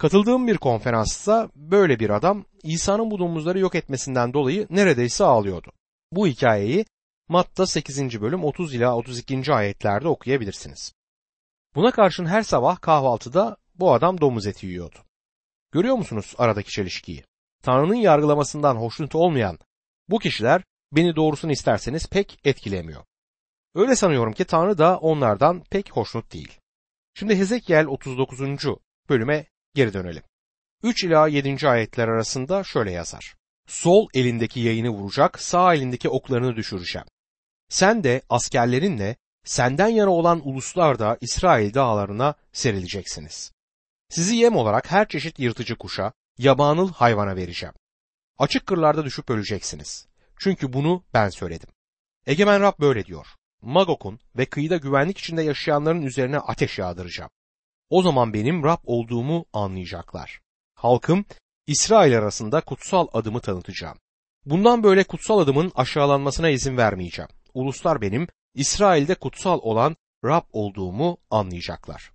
Katıldığım 0.00 0.46
bir 0.46 0.56
konferansta 0.56 1.50
böyle 1.54 2.00
bir 2.00 2.10
adam 2.10 2.44
İsa'nın 2.62 3.10
bu 3.10 3.18
domuzları 3.18 3.58
yok 3.58 3.74
etmesinden 3.74 4.32
dolayı 4.32 4.66
neredeyse 4.70 5.24
ağlıyordu. 5.24 5.72
Bu 6.12 6.26
hikayeyi 6.26 6.84
Matta 7.28 7.66
8. 7.66 8.20
bölüm 8.20 8.44
30 8.44 8.74
ila 8.74 8.96
32. 8.96 9.52
ayetlerde 9.52 10.08
okuyabilirsiniz. 10.08 10.92
Buna 11.74 11.90
karşın 11.90 12.26
her 12.26 12.42
sabah 12.42 12.80
kahvaltıda 12.80 13.56
bu 13.74 13.92
adam 13.92 14.20
domuz 14.20 14.46
eti 14.46 14.66
yiyordu. 14.66 14.98
Görüyor 15.72 15.96
musunuz 15.96 16.34
aradaki 16.38 16.70
çelişkiyi? 16.70 17.24
Tanrı'nın 17.62 17.94
yargılamasından 17.94 18.76
hoşnut 18.76 19.14
olmayan 19.14 19.58
bu 20.08 20.18
kişiler 20.18 20.62
beni 20.92 21.16
doğrusunu 21.16 21.52
isterseniz 21.52 22.08
pek 22.08 22.40
etkilemiyor. 22.44 23.04
Öyle 23.74 23.96
sanıyorum 23.96 24.32
ki 24.32 24.44
Tanrı 24.44 24.78
da 24.78 24.98
onlardan 24.98 25.64
pek 25.70 25.92
hoşnut 25.92 26.32
değil. 26.32 26.58
Şimdi 27.14 27.36
Hezekiel 27.36 27.86
39. 27.86 28.40
bölüme 29.08 29.49
geri 29.74 29.92
dönelim. 29.92 30.22
3 30.82 31.04
ila 31.04 31.28
7. 31.28 31.68
ayetler 31.68 32.08
arasında 32.08 32.64
şöyle 32.64 32.92
yazar. 32.92 33.34
Sol 33.66 34.08
elindeki 34.14 34.60
yayını 34.60 34.90
vuracak, 34.90 35.40
sağ 35.40 35.74
elindeki 35.74 36.08
oklarını 36.08 36.56
düşüreceğim. 36.56 37.06
Sen 37.68 38.04
de 38.04 38.22
askerlerinle 38.28 39.16
senden 39.44 39.88
yana 39.88 40.10
olan 40.10 40.48
uluslar 40.48 40.98
da 40.98 41.18
İsrail 41.20 41.74
dağlarına 41.74 42.34
serileceksiniz. 42.52 43.52
Sizi 44.08 44.36
yem 44.36 44.56
olarak 44.56 44.90
her 44.90 45.08
çeşit 45.08 45.38
yırtıcı 45.38 45.76
kuşa, 45.76 46.12
yabanıl 46.38 46.92
hayvana 46.92 47.36
vereceğim. 47.36 47.74
Açık 48.38 48.66
kırlarda 48.66 49.04
düşüp 49.04 49.30
öleceksiniz. 49.30 50.06
Çünkü 50.38 50.72
bunu 50.72 51.04
ben 51.14 51.28
söyledim. 51.28 51.68
Egemen 52.26 52.60
Rab 52.60 52.80
böyle 52.80 53.06
diyor. 53.06 53.26
Magok'un 53.62 54.20
ve 54.36 54.46
kıyıda 54.46 54.76
güvenlik 54.76 55.18
içinde 55.18 55.42
yaşayanların 55.42 56.02
üzerine 56.02 56.38
ateş 56.38 56.78
yağdıracağım. 56.78 57.30
O 57.90 58.02
zaman 58.02 58.34
benim 58.34 58.64
Rab 58.64 58.78
olduğumu 58.84 59.44
anlayacaklar. 59.52 60.40
Halkım 60.74 61.24
İsrail 61.66 62.18
arasında 62.18 62.60
kutsal 62.60 63.08
adımı 63.12 63.40
tanıtacağım. 63.40 63.98
Bundan 64.44 64.82
böyle 64.82 65.04
kutsal 65.04 65.38
adımın 65.38 65.72
aşağılanmasına 65.74 66.48
izin 66.48 66.76
vermeyeceğim. 66.76 67.28
Uluslar 67.54 68.00
benim 68.00 68.26
İsrail'de 68.54 69.14
kutsal 69.14 69.58
olan 69.62 69.96
Rab 70.24 70.42
olduğumu 70.52 71.18
anlayacaklar. 71.30 72.12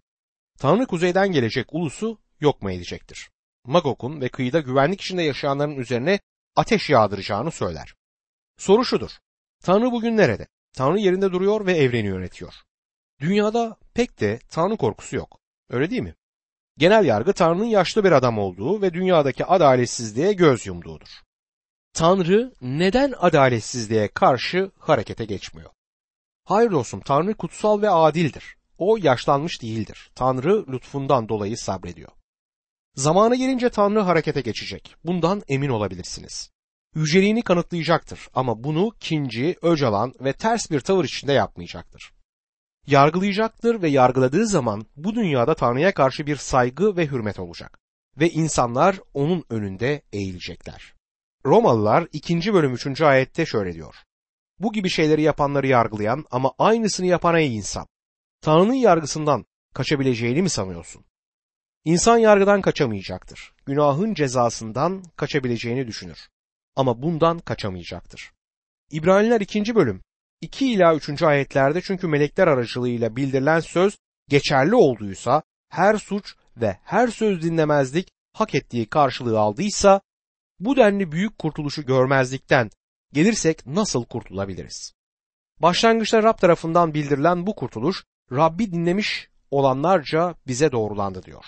Tanrı 0.59 0.85
kuzeyden 0.85 1.31
gelecek 1.31 1.73
ulusu 1.73 2.17
yok 2.39 2.61
mu 2.61 2.71
edecektir? 2.71 3.29
Magok'un 3.65 4.21
ve 4.21 4.29
kıyıda 4.29 4.59
güvenlik 4.59 5.01
içinde 5.01 5.23
yaşayanların 5.23 5.75
üzerine 5.75 6.19
ateş 6.55 6.89
yağdıracağını 6.89 7.51
söyler. 7.51 7.95
Soru 8.57 8.85
şudur. 8.85 9.11
Tanrı 9.63 9.91
bugün 9.91 10.17
nerede? 10.17 10.47
Tanrı 10.73 10.99
yerinde 10.99 11.31
duruyor 11.31 11.65
ve 11.65 11.73
evreni 11.73 12.07
yönetiyor. 12.07 12.53
Dünyada 13.19 13.77
pek 13.93 14.19
de 14.19 14.39
Tanrı 14.49 14.77
korkusu 14.77 15.15
yok. 15.15 15.39
Öyle 15.69 15.89
değil 15.89 16.01
mi? 16.01 16.15
Genel 16.77 17.05
yargı 17.05 17.33
Tanrı'nın 17.33 17.65
yaşlı 17.65 18.03
bir 18.03 18.11
adam 18.11 18.37
olduğu 18.39 18.81
ve 18.81 18.93
dünyadaki 18.93 19.45
adaletsizliğe 19.45 20.33
göz 20.33 20.65
yumduğudur. 20.67 21.07
Tanrı 21.93 22.53
neden 22.61 23.13
adaletsizliğe 23.17 24.07
karşı 24.07 24.71
harekete 24.79 25.25
geçmiyor? 25.25 25.69
Hayır 26.43 26.71
dostum 26.71 26.99
Tanrı 26.99 27.33
kutsal 27.33 27.81
ve 27.81 27.89
adildir. 27.89 28.55
O 28.77 28.97
yaşlanmış 28.97 29.61
değildir. 29.61 30.11
Tanrı 30.15 30.71
lütfundan 30.71 31.29
dolayı 31.29 31.57
sabrediyor. 31.57 32.11
Zamanı 32.95 33.35
gelince 33.35 33.69
Tanrı 33.69 33.99
harekete 33.99 34.41
geçecek. 34.41 34.95
Bundan 35.03 35.43
emin 35.47 35.69
olabilirsiniz. 35.69 36.51
Yüceliğini 36.95 37.41
kanıtlayacaktır 37.41 38.27
ama 38.33 38.63
bunu 38.63 38.91
kinci, 38.99 39.55
öcalan 39.61 40.13
ve 40.19 40.33
ters 40.33 40.71
bir 40.71 40.79
tavır 40.79 41.05
içinde 41.05 41.33
yapmayacaktır. 41.33 42.11
Yargılayacaktır 42.87 43.81
ve 43.81 43.89
yargıladığı 43.89 44.47
zaman 44.47 44.85
bu 44.95 45.15
dünyada 45.15 45.55
Tanrı'ya 45.55 45.93
karşı 45.93 46.25
bir 46.27 46.35
saygı 46.35 46.97
ve 46.97 47.07
hürmet 47.07 47.39
olacak. 47.39 47.79
Ve 48.19 48.29
insanlar 48.29 48.99
onun 49.13 49.43
önünde 49.49 50.01
eğilecekler. 50.13 50.93
Romalılar 51.45 52.07
2. 52.13 52.53
bölüm 52.53 52.73
3. 52.73 53.01
ayette 53.01 53.45
şöyle 53.45 53.73
diyor. 53.73 53.95
Bu 54.59 54.73
gibi 54.73 54.89
şeyleri 54.89 55.21
yapanları 55.21 55.67
yargılayan 55.67 56.25
ama 56.31 56.53
aynısını 56.59 57.05
yapan 57.05 57.35
ey 57.35 57.55
insan. 57.55 57.87
Tanrı'nın 58.41 58.73
yargısından 58.73 59.45
kaçabileceğini 59.73 60.41
mi 60.41 60.49
sanıyorsun? 60.49 61.05
İnsan 61.85 62.17
yargıdan 62.17 62.61
kaçamayacaktır. 62.61 63.53
Günahın 63.65 64.13
cezasından 64.13 65.03
kaçabileceğini 65.15 65.87
düşünür. 65.87 66.29
Ama 66.75 67.01
bundan 67.01 67.39
kaçamayacaktır. 67.39 68.31
İbraniler 68.91 69.41
2. 69.41 69.75
bölüm 69.75 70.01
2 70.45 70.73
ila 70.73 70.95
3. 70.95 71.23
ayetlerde 71.23 71.81
çünkü 71.81 72.07
melekler 72.07 72.47
aracılığıyla 72.47 73.15
bildirilen 73.15 73.59
söz 73.59 73.97
geçerli 74.29 74.75
olduysa 74.75 75.43
her 75.69 75.97
suç 75.97 76.35
ve 76.57 76.77
her 76.83 77.07
söz 77.07 77.43
dinlemezlik 77.43 78.09
hak 78.33 78.55
ettiği 78.55 78.85
karşılığı 78.85 79.39
aldıysa 79.39 80.01
bu 80.59 80.75
denli 80.75 81.11
büyük 81.11 81.39
kurtuluşu 81.39 81.85
görmezlikten 81.85 82.69
gelirsek 83.13 83.67
nasıl 83.67 84.05
kurtulabiliriz? 84.05 84.93
Başlangıçta 85.59 86.23
Rab 86.23 86.37
tarafından 86.37 86.93
bildirilen 86.93 87.47
bu 87.47 87.55
kurtuluş 87.55 88.03
Rabbi 88.31 88.71
dinlemiş 88.71 89.29
olanlarca 89.51 90.35
bize 90.47 90.71
doğrulandı 90.71 91.23
diyor. 91.23 91.45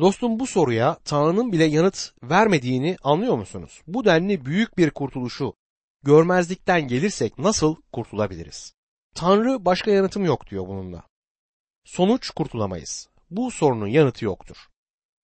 Dostum 0.00 0.38
bu 0.38 0.46
soruya 0.46 0.96
Tanrı'nın 1.04 1.52
bile 1.52 1.64
yanıt 1.64 2.12
vermediğini 2.22 2.96
anlıyor 3.02 3.36
musunuz? 3.36 3.82
Bu 3.86 4.04
denli 4.04 4.44
büyük 4.44 4.78
bir 4.78 4.90
kurtuluşu 4.90 5.54
görmezlikten 6.02 6.88
gelirsek 6.88 7.38
nasıl 7.38 7.76
kurtulabiliriz? 7.92 8.74
Tanrı 9.14 9.64
başka 9.64 9.90
yanıtım 9.90 10.24
yok 10.24 10.50
diyor 10.50 10.68
bununla. 10.68 11.02
Sonuç 11.84 12.30
kurtulamayız. 12.30 13.08
Bu 13.30 13.50
sorunun 13.50 13.86
yanıtı 13.86 14.24
yoktur. 14.24 14.56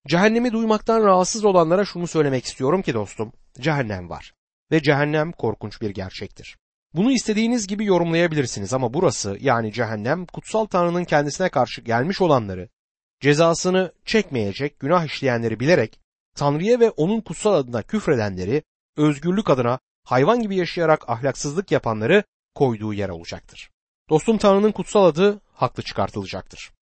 Cehennemi 0.09 0.52
duymaktan 0.52 1.04
rahatsız 1.04 1.45
olanlara 1.45 1.85
şunu 1.85 2.06
söylemek 2.06 2.45
istiyorum 2.45 2.83
ki 2.83 2.95
dostum, 2.95 3.33
cehennem 3.61 4.11
var 4.11 4.35
ve 4.71 4.83
cehennem 4.83 5.33
korkunç 5.33 5.80
bir 5.80 5.90
gerçektir. 5.90 6.56
Bunu 6.95 7.12
istediğiniz 7.12 7.66
gibi 7.66 7.85
yorumlayabilirsiniz 7.85 8.73
ama 8.73 8.95
burası 8.95 9.37
yani 9.40 9.73
cehennem 9.73 10.26
kutsal 10.26 10.64
Tanrı'nın 10.66 11.04
kendisine 11.04 11.49
karşı 11.49 11.80
gelmiş 11.80 12.21
olanları 12.21 12.68
cezasını 13.21 13.92
çekmeyecek 14.04 14.80
günah 14.80 15.04
işleyenleri 15.04 15.61
bilerek 15.61 16.00
Tanrı'ya 16.35 16.80
ve 16.80 16.90
onun 16.90 17.21
kutsal 17.21 17.54
adına 17.54 17.83
küfredenleri 17.83 18.62
özgürlük 18.97 19.50
adına 19.50 19.78
hayvan 20.06 20.42
gibi 20.42 20.56
yaşayarak 20.56 21.08
ahlaksızlık 21.08 21.70
yapanları 21.70 22.25
koyduğu 22.54 22.94
yer 22.94 23.08
olacaktır. 23.08 23.70
Dostum 24.10 24.38
Tanrı'nın 24.38 24.72
kutsal 24.72 25.04
adı 25.04 25.40
haklı 25.52 25.82
çıkartılacaktır. 25.82 26.72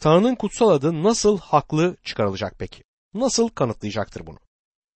Tanrı'nın 0.00 0.34
kutsal 0.34 0.70
adı 0.70 1.02
nasıl 1.02 1.38
haklı 1.38 1.96
çıkarılacak 2.04 2.54
peki? 2.58 2.82
Nasıl 3.14 3.48
kanıtlayacaktır 3.48 4.26
bunu? 4.26 4.38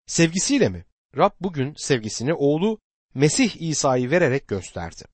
Sevgisiyle 0.07 0.69
mi? 0.69 0.85
Rab 1.17 1.31
bugün 1.41 1.75
sevgisini 1.77 2.35
oğlu 2.35 2.79
Mesih 3.15 3.57
İsa'yı 3.61 4.11
vererek 4.11 4.49
gösterdi. 4.49 5.05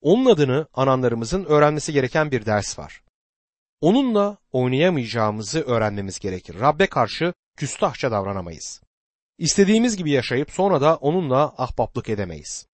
Onun 0.00 0.26
adını 0.26 0.66
ananlarımızın 0.74 1.44
öğrenmesi 1.44 1.92
gereken 1.92 2.30
bir 2.30 2.46
ders 2.46 2.78
var. 2.78 3.02
Onunla 3.80 4.36
oynayamayacağımızı 4.52 5.60
öğrenmemiz 5.60 6.18
gerekir. 6.18 6.60
Rabbe 6.60 6.86
karşı 6.86 7.32
küstahça 7.56 8.10
davranamayız. 8.10 8.80
İstediğimiz 9.38 9.96
gibi 9.96 10.10
yaşayıp 10.10 10.50
sonra 10.50 10.80
da 10.80 10.96
onunla 10.96 11.54
ahbaplık 11.58 12.08
edemeyiz. 12.08 12.66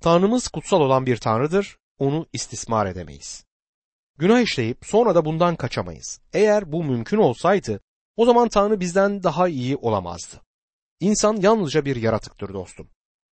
Tanrımız 0.00 0.48
kutsal 0.48 0.80
olan 0.80 1.06
bir 1.06 1.16
tanrıdır, 1.16 1.78
onu 1.98 2.26
istismar 2.32 2.86
edemeyiz. 2.86 3.44
Günah 4.18 4.40
işleyip 4.40 4.78
sonra 4.86 5.14
da 5.14 5.24
bundan 5.24 5.56
kaçamayız. 5.56 6.20
Eğer 6.32 6.72
bu 6.72 6.84
mümkün 6.84 7.18
olsaydı 7.18 7.80
o 8.16 8.24
zaman 8.24 8.48
Tanrı 8.48 8.80
bizden 8.80 9.22
daha 9.22 9.48
iyi 9.48 9.76
olamazdı. 9.76 10.36
İnsan 11.00 11.36
yalnızca 11.36 11.84
bir 11.84 11.96
yaratıktır 11.96 12.54
dostum. 12.54 12.90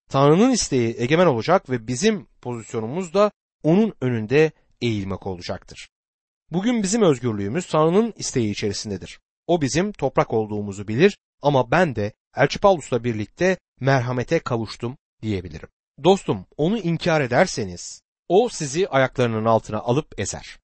Tanrı'nın 0.10 0.52
isteği 0.52 0.96
egemen 0.98 1.26
olacak 1.26 1.70
ve 1.70 1.88
bizim 1.88 2.28
pozisyonumuz 2.42 3.14
da 3.14 3.32
onun 3.64 3.94
önünde 4.02 4.52
eğilmek 4.82 5.28
olacaktır. 5.28 5.90
Bugün 6.52 6.84
bizim 6.84 7.02
özgürlüğümüz 7.02 7.68
Tanrı'nın 7.68 8.14
isteği 8.18 8.52
içerisindedir. 8.52 9.20
O 9.48 9.62
bizim 9.62 9.92
toprak 9.92 10.34
olduğumuzu 10.34 10.88
bilir 10.88 11.18
ama 11.42 11.72
ben 11.72 11.96
de 11.96 12.14
Elçi 12.36 12.60
Paulus'la 12.60 13.04
birlikte 13.04 13.58
merhamete 13.80 14.40
kavuştum 14.40 14.98
diyebilirim. 15.22 15.70
Dostum 16.04 16.46
onu 16.58 16.78
inkar 16.78 17.22
ederseniz 17.22 18.02
o 18.28 18.50
sizi 18.50 18.88
ayaklarının 18.88 19.46
altına 19.46 19.80
alıp 19.80 20.20
ezer. 20.20 20.60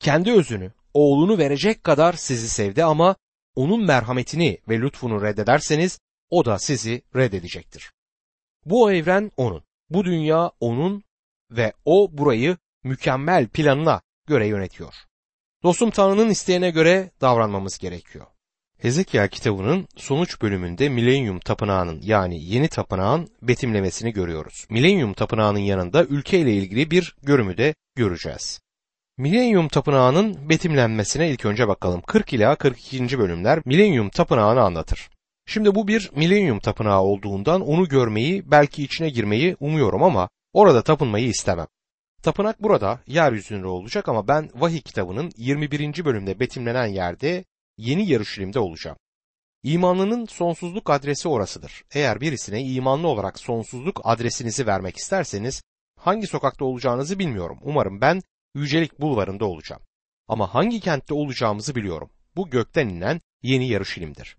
Kendi 0.00 0.32
özünü, 0.32 0.72
oğlunu 0.94 1.38
verecek 1.38 1.84
kadar 1.84 2.12
sizi 2.12 2.48
sevdi 2.48 2.84
ama 2.84 3.16
onun 3.54 3.84
merhametini 3.84 4.58
ve 4.68 4.80
lütfunu 4.80 5.22
reddederseniz 5.22 5.98
o 6.30 6.44
da 6.44 6.58
sizi 6.58 7.02
reddedecektir. 7.16 7.92
Bu 8.64 8.92
evren 8.92 9.30
onun, 9.36 9.62
bu 9.90 10.04
dünya 10.04 10.50
onun 10.60 11.04
ve 11.50 11.72
o 11.84 12.08
burayı 12.12 12.56
mükemmel 12.84 13.48
planına 13.48 14.00
göre 14.26 14.46
yönetiyor. 14.46 14.94
Dostum 15.66 15.90
Tanrı'nın 15.90 16.30
isteğine 16.30 16.70
göre 16.70 17.10
davranmamız 17.20 17.78
gerekiyor. 17.78 18.26
Hezekiel 18.78 19.28
kitabının 19.28 19.88
sonuç 19.96 20.42
bölümünde 20.42 20.88
Milenyum 20.88 21.40
Tapınağı'nın 21.40 22.00
yani 22.02 22.44
yeni 22.44 22.68
tapınağın 22.68 23.28
betimlemesini 23.42 24.12
görüyoruz. 24.12 24.66
Milenyum 24.70 25.12
Tapınağı'nın 25.12 25.58
yanında 25.58 26.04
ülke 26.04 26.38
ile 26.38 26.52
ilgili 26.52 26.90
bir 26.90 27.16
görümü 27.22 27.56
de 27.56 27.74
göreceğiz. 27.96 28.60
Milenyum 29.18 29.68
Tapınağı'nın 29.68 30.48
betimlenmesine 30.48 31.30
ilk 31.30 31.44
önce 31.44 31.68
bakalım. 31.68 32.00
40 32.00 32.32
ila 32.32 32.56
42. 32.56 33.18
bölümler 33.18 33.62
Milenyum 33.64 34.10
Tapınağı'nı 34.10 34.60
anlatır. 34.60 35.10
Şimdi 35.46 35.74
bu 35.74 35.88
bir 35.88 36.10
Milenyum 36.16 36.58
Tapınağı 36.58 37.00
olduğundan 37.00 37.60
onu 37.60 37.88
görmeyi, 37.88 38.50
belki 38.50 38.82
içine 38.82 39.10
girmeyi 39.10 39.56
umuyorum 39.60 40.02
ama 40.02 40.28
orada 40.52 40.82
tapınmayı 40.82 41.28
istemem. 41.28 41.66
Tapınak 42.26 42.62
burada 42.62 43.00
yeryüzünde 43.06 43.66
olacak 43.66 44.08
ama 44.08 44.28
ben 44.28 44.50
Vahiy 44.54 44.80
kitabının 44.80 45.32
21. 45.36 46.04
bölümde 46.04 46.40
betimlenen 46.40 46.86
yerde 46.86 47.44
yeni 47.78 48.10
Yarışilim'de 48.10 48.58
olacağım. 48.58 48.96
İmanlının 49.62 50.26
sonsuzluk 50.26 50.90
adresi 50.90 51.28
orasıdır. 51.28 51.84
Eğer 51.94 52.20
birisine 52.20 52.62
imanlı 52.62 53.08
olarak 53.08 53.38
sonsuzluk 53.38 54.00
adresinizi 54.04 54.66
vermek 54.66 54.96
isterseniz 54.96 55.62
hangi 56.00 56.26
sokakta 56.26 56.64
olacağınızı 56.64 57.18
bilmiyorum. 57.18 57.58
Umarım 57.62 58.00
ben 58.00 58.22
Yücelik 58.54 59.00
Bulvarı'nda 59.00 59.44
olacağım. 59.44 59.82
Ama 60.28 60.54
hangi 60.54 60.80
kentte 60.80 61.14
olacağımızı 61.14 61.74
biliyorum. 61.74 62.10
Bu 62.36 62.50
gökten 62.50 62.88
inen 62.88 63.20
yeni 63.42 63.68
Yarışilim'dir. 63.68 64.36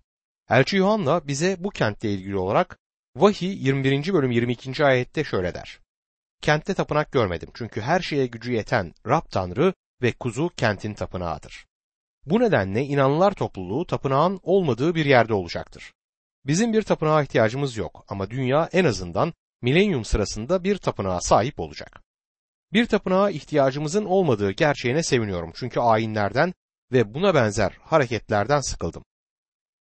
Elçi 0.49 0.77
Yuhanna 0.77 1.27
bize 1.27 1.57
bu 1.59 1.69
kentle 1.69 2.13
ilgili 2.13 2.37
olarak 2.37 2.79
Vahiy 3.15 3.67
21. 3.67 4.13
bölüm 4.13 4.31
22. 4.31 4.85
ayette 4.85 5.23
şöyle 5.23 5.53
der. 5.53 5.86
Kentte 6.41 6.73
tapınak 6.73 7.11
görmedim 7.11 7.49
çünkü 7.53 7.81
her 7.81 7.99
şeye 7.99 8.27
gücü 8.27 8.51
yeten 8.51 8.93
Rab 9.07 9.31
Tanrı 9.31 9.73
ve 10.01 10.11
kuzu 10.11 10.49
kentin 10.57 10.93
tapınağıdır. 10.93 11.65
Bu 12.25 12.39
nedenle 12.39 12.83
inanlılar 12.83 13.31
topluluğu 13.31 13.85
tapınağın 13.85 14.39
olmadığı 14.43 14.95
bir 14.95 15.05
yerde 15.05 15.33
olacaktır. 15.33 15.93
Bizim 16.45 16.73
bir 16.73 16.81
tapınağa 16.81 17.23
ihtiyacımız 17.23 17.77
yok 17.77 18.05
ama 18.07 18.29
dünya 18.29 18.69
en 18.73 18.85
azından 18.85 19.33
milenyum 19.61 20.05
sırasında 20.05 20.63
bir 20.63 20.77
tapınağa 20.77 21.21
sahip 21.21 21.59
olacak. 21.59 22.01
Bir 22.73 22.85
tapınağa 22.85 23.29
ihtiyacımızın 23.29 24.05
olmadığı 24.05 24.51
gerçeğine 24.51 25.03
seviniyorum 25.03 25.51
çünkü 25.55 25.79
ayinlerden 25.79 26.53
ve 26.91 27.13
buna 27.13 27.35
benzer 27.35 27.77
hareketlerden 27.81 28.59
sıkıldım. 28.59 29.03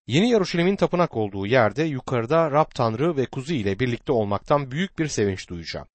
Yeni 0.06 0.30
Yaruşilim'in 0.30 0.76
tapınak 0.76 1.16
olduğu 1.16 1.46
yerde 1.46 1.82
yukarıda 1.82 2.50
Rab 2.50 2.70
Tanrı 2.74 3.16
ve 3.16 3.26
kuzu 3.26 3.54
ile 3.54 3.78
birlikte 3.78 4.12
olmaktan 4.12 4.70
büyük 4.70 4.98
bir 4.98 5.08
sevinç 5.08 5.48
duyacağım. 5.48 5.88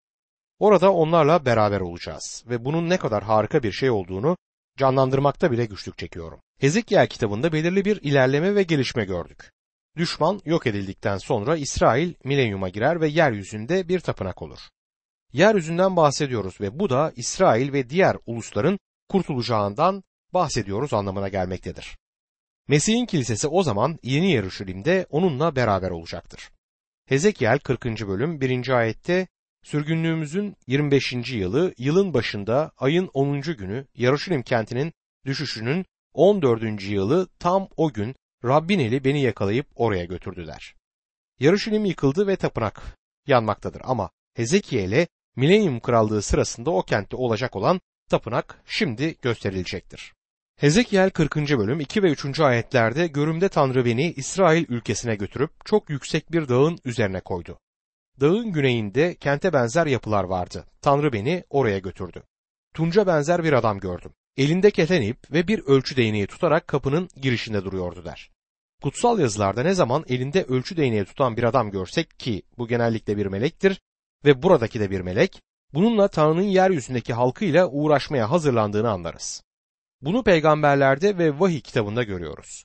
Orada 0.62 0.94
onlarla 0.94 1.46
beraber 1.46 1.80
olacağız 1.80 2.44
ve 2.50 2.66
bunun 2.66 2.90
ne 2.90 2.98
kadar 2.98 3.24
harika 3.24 3.64
bir 3.64 3.72
şey 3.72 3.90
olduğunu 3.90 4.38
canlandırmakta 4.78 5.52
bile 5.52 5.66
güçlük 5.66 5.98
çekiyorum. 5.98 6.40
Hezekiel 6.60 7.08
kitabında 7.08 7.54
belirli 7.54 7.86
bir 7.86 8.02
ilerleme 8.02 8.56
ve 8.56 8.64
gelişme 8.64 9.06
gördük. 9.06 9.52
Düşman 9.98 10.42
yok 10.46 10.68
edildikten 10.68 11.18
sonra 11.18 11.58
İsrail 11.58 12.14
milenyuma 12.24 12.70
girer 12.70 13.02
ve 13.02 13.08
yeryüzünde 13.08 13.88
bir 13.88 14.00
tapınak 14.00 14.42
olur. 14.42 14.60
Yeryüzünden 15.34 15.96
bahsediyoruz 15.96 16.62
ve 16.62 16.80
bu 16.80 16.90
da 16.90 17.14
İsrail 17.16 17.74
ve 17.74 17.90
diğer 17.90 18.18
ulusların 18.26 18.80
kurtulacağından 19.10 20.04
bahsediyoruz 20.34 20.94
anlamına 20.94 21.30
gelmektedir. 21.30 21.98
Mesih'in 22.68 23.06
kilisesi 23.06 23.48
o 23.48 23.64
zaman 23.64 24.00
yeni 24.04 24.32
Yeruşalim'de 24.32 25.06
onunla 25.10 25.56
beraber 25.56 25.90
olacaktır. 25.90 26.52
Hezekiel 27.06 27.60
40. 27.60 27.86
bölüm 27.86 28.42
1. 28.42 28.70
ayette 28.70 29.28
sürgünlüğümüzün 29.64 30.56
25. 30.68 31.14
yılı 31.32 31.74
yılın 31.78 32.14
başında 32.14 32.72
ayın 32.78 33.10
10. 33.14 33.42
günü 33.42 33.86
Yeruşalim 33.96 34.44
kentinin 34.44 34.94
düşüşünün 35.26 35.86
14. 36.14 36.84
yılı 36.84 37.28
tam 37.40 37.68
o 37.78 37.94
gün 37.94 38.16
Rabbin 38.46 38.80
eli 38.80 39.04
beni 39.04 39.22
yakalayıp 39.22 39.68
oraya 39.76 40.06
götürdüler. 40.06 40.76
Yeruşalim 41.40 41.86
yıkıldı 41.86 42.28
ve 42.28 42.36
tapınak 42.36 42.98
yanmaktadır 43.28 43.82
ama 43.86 44.10
Hezekiel'e 44.34 45.08
Milenyum 45.36 45.80
krallığı 45.80 46.22
sırasında 46.22 46.72
o 46.72 46.82
kentte 46.82 47.16
olacak 47.16 47.56
olan 47.56 47.82
tapınak 48.10 48.62
şimdi 48.66 49.16
gösterilecektir. 49.22 50.14
Hezekiel 50.58 51.10
40. 51.10 51.36
bölüm 51.36 51.80
2 51.80 52.04
ve 52.04 52.12
3. 52.12 52.40
ayetlerde 52.40 53.08
görümde 53.08 53.50
Tanrı 53.50 53.86
beni 53.86 54.12
İsrail 54.12 54.66
ülkesine 54.70 55.16
götürüp 55.16 55.66
çok 55.66 55.90
yüksek 55.90 56.32
bir 56.32 56.48
dağın 56.48 56.78
üzerine 56.86 57.20
koydu. 57.20 57.60
Dağın 58.22 58.52
güneyinde 58.52 59.16
kente 59.16 59.54
benzer 59.54 59.86
yapılar 59.86 60.24
vardı. 60.24 60.66
Tanrı 60.82 61.14
beni 61.14 61.44
oraya 61.50 61.80
götürdü. 61.80 62.24
Tunca 62.74 63.08
benzer 63.08 63.44
bir 63.44 63.54
adam 63.54 63.80
gördüm. 63.80 64.14
Elinde 64.38 64.72
keten 64.72 65.02
ip 65.02 65.32
ve 65.32 65.48
bir 65.48 65.60
ölçü 65.60 65.98
değneği 65.98 66.28
tutarak 66.28 66.68
kapının 66.68 67.10
girişinde 67.16 67.64
duruyordu 67.64 68.06
der. 68.06 68.32
Kutsal 68.82 69.20
yazılarda 69.20 69.64
ne 69.64 69.74
zaman 69.74 70.06
elinde 70.10 70.44
ölçü 70.44 70.78
değneği 70.78 71.06
tutan 71.06 71.38
bir 71.38 71.44
adam 71.44 71.72
görsek 71.72 72.20
ki 72.20 72.44
bu 72.58 72.68
genellikle 72.68 73.18
bir 73.18 73.26
melektir 73.26 73.82
ve 74.26 74.44
buradaki 74.44 74.80
de 74.80 74.92
bir 74.92 75.02
melek, 75.02 75.42
bununla 75.74 76.08
Tanrı'nın 76.08 76.42
yeryüzündeki 76.42 77.14
halkıyla 77.14 77.68
uğraşmaya 77.68 78.32
hazırlandığını 78.32 78.90
anlarız. 78.90 79.44
Bunu 80.02 80.24
peygamberlerde 80.24 81.18
ve 81.18 81.40
vahiy 81.40 81.62
kitabında 81.62 82.04
görüyoruz. 82.04 82.64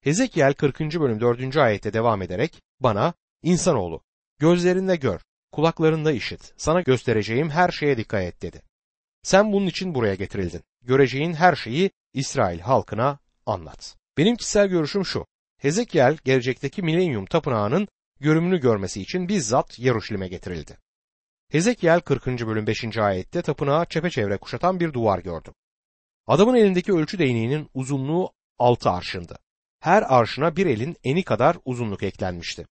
Hezekiel 0.00 0.54
40. 0.54 0.80
bölüm 0.80 1.20
4. 1.20 1.56
ayette 1.56 1.92
devam 1.92 2.22
ederek 2.22 2.62
bana 2.80 3.14
insanoğlu 3.42 4.07
gözlerinde 4.38 4.96
gör, 4.96 5.20
kulaklarında 5.52 6.12
işit, 6.12 6.54
sana 6.56 6.80
göstereceğim 6.80 7.50
her 7.50 7.70
şeye 7.70 7.96
dikkat 7.96 8.22
et 8.22 8.42
dedi. 8.42 8.62
Sen 9.22 9.52
bunun 9.52 9.66
için 9.66 9.94
buraya 9.94 10.14
getirildin. 10.14 10.62
Göreceğin 10.82 11.32
her 11.34 11.56
şeyi 11.56 11.90
İsrail 12.14 12.60
halkına 12.60 13.18
anlat. 13.46 13.96
Benim 14.18 14.36
kişisel 14.36 14.68
görüşüm 14.68 15.04
şu. 15.04 15.26
Hezekiel 15.58 16.16
gelecekteki 16.24 16.82
milenyum 16.82 17.26
tapınağının 17.26 17.88
görümünü 18.20 18.60
görmesi 18.60 19.02
için 19.02 19.28
bizzat 19.28 19.78
Yeruşalim'e 19.78 20.28
getirildi. 20.28 20.78
Hezekiel 21.50 22.00
40. 22.00 22.26
bölüm 22.26 22.66
5. 22.66 22.98
ayette 22.98 23.42
tapınağı 23.42 23.86
çepeçevre 23.86 24.36
kuşatan 24.36 24.80
bir 24.80 24.92
duvar 24.92 25.18
gördüm. 25.18 25.54
Adamın 26.26 26.54
elindeki 26.54 26.92
ölçü 26.92 27.18
değneğinin 27.18 27.70
uzunluğu 27.74 28.32
altı 28.58 28.90
arşındı. 28.90 29.38
Her 29.80 30.02
arşına 30.02 30.56
bir 30.56 30.66
elin 30.66 30.96
eni 31.04 31.22
kadar 31.22 31.56
uzunluk 31.64 32.02
eklenmişti. 32.02 32.66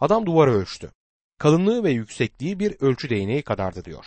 Adam 0.00 0.26
duvarı 0.26 0.52
ölçtü. 0.52 0.92
Kalınlığı 1.38 1.84
ve 1.84 1.90
yüksekliği 1.90 2.58
bir 2.58 2.76
ölçü 2.80 3.10
değneği 3.10 3.42
kadardı 3.42 3.84
diyor. 3.84 4.06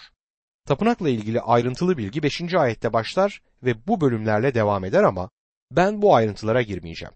Tapınakla 0.65 1.09
ilgili 1.09 1.41
ayrıntılı 1.41 1.97
bilgi 1.97 2.23
5. 2.23 2.53
ayette 2.53 2.93
başlar 2.93 3.41
ve 3.63 3.87
bu 3.87 4.01
bölümlerle 4.01 4.53
devam 4.53 4.85
eder 4.85 5.03
ama 5.03 5.29
ben 5.71 6.01
bu 6.01 6.15
ayrıntılara 6.15 6.61
girmeyeceğim. 6.61 7.13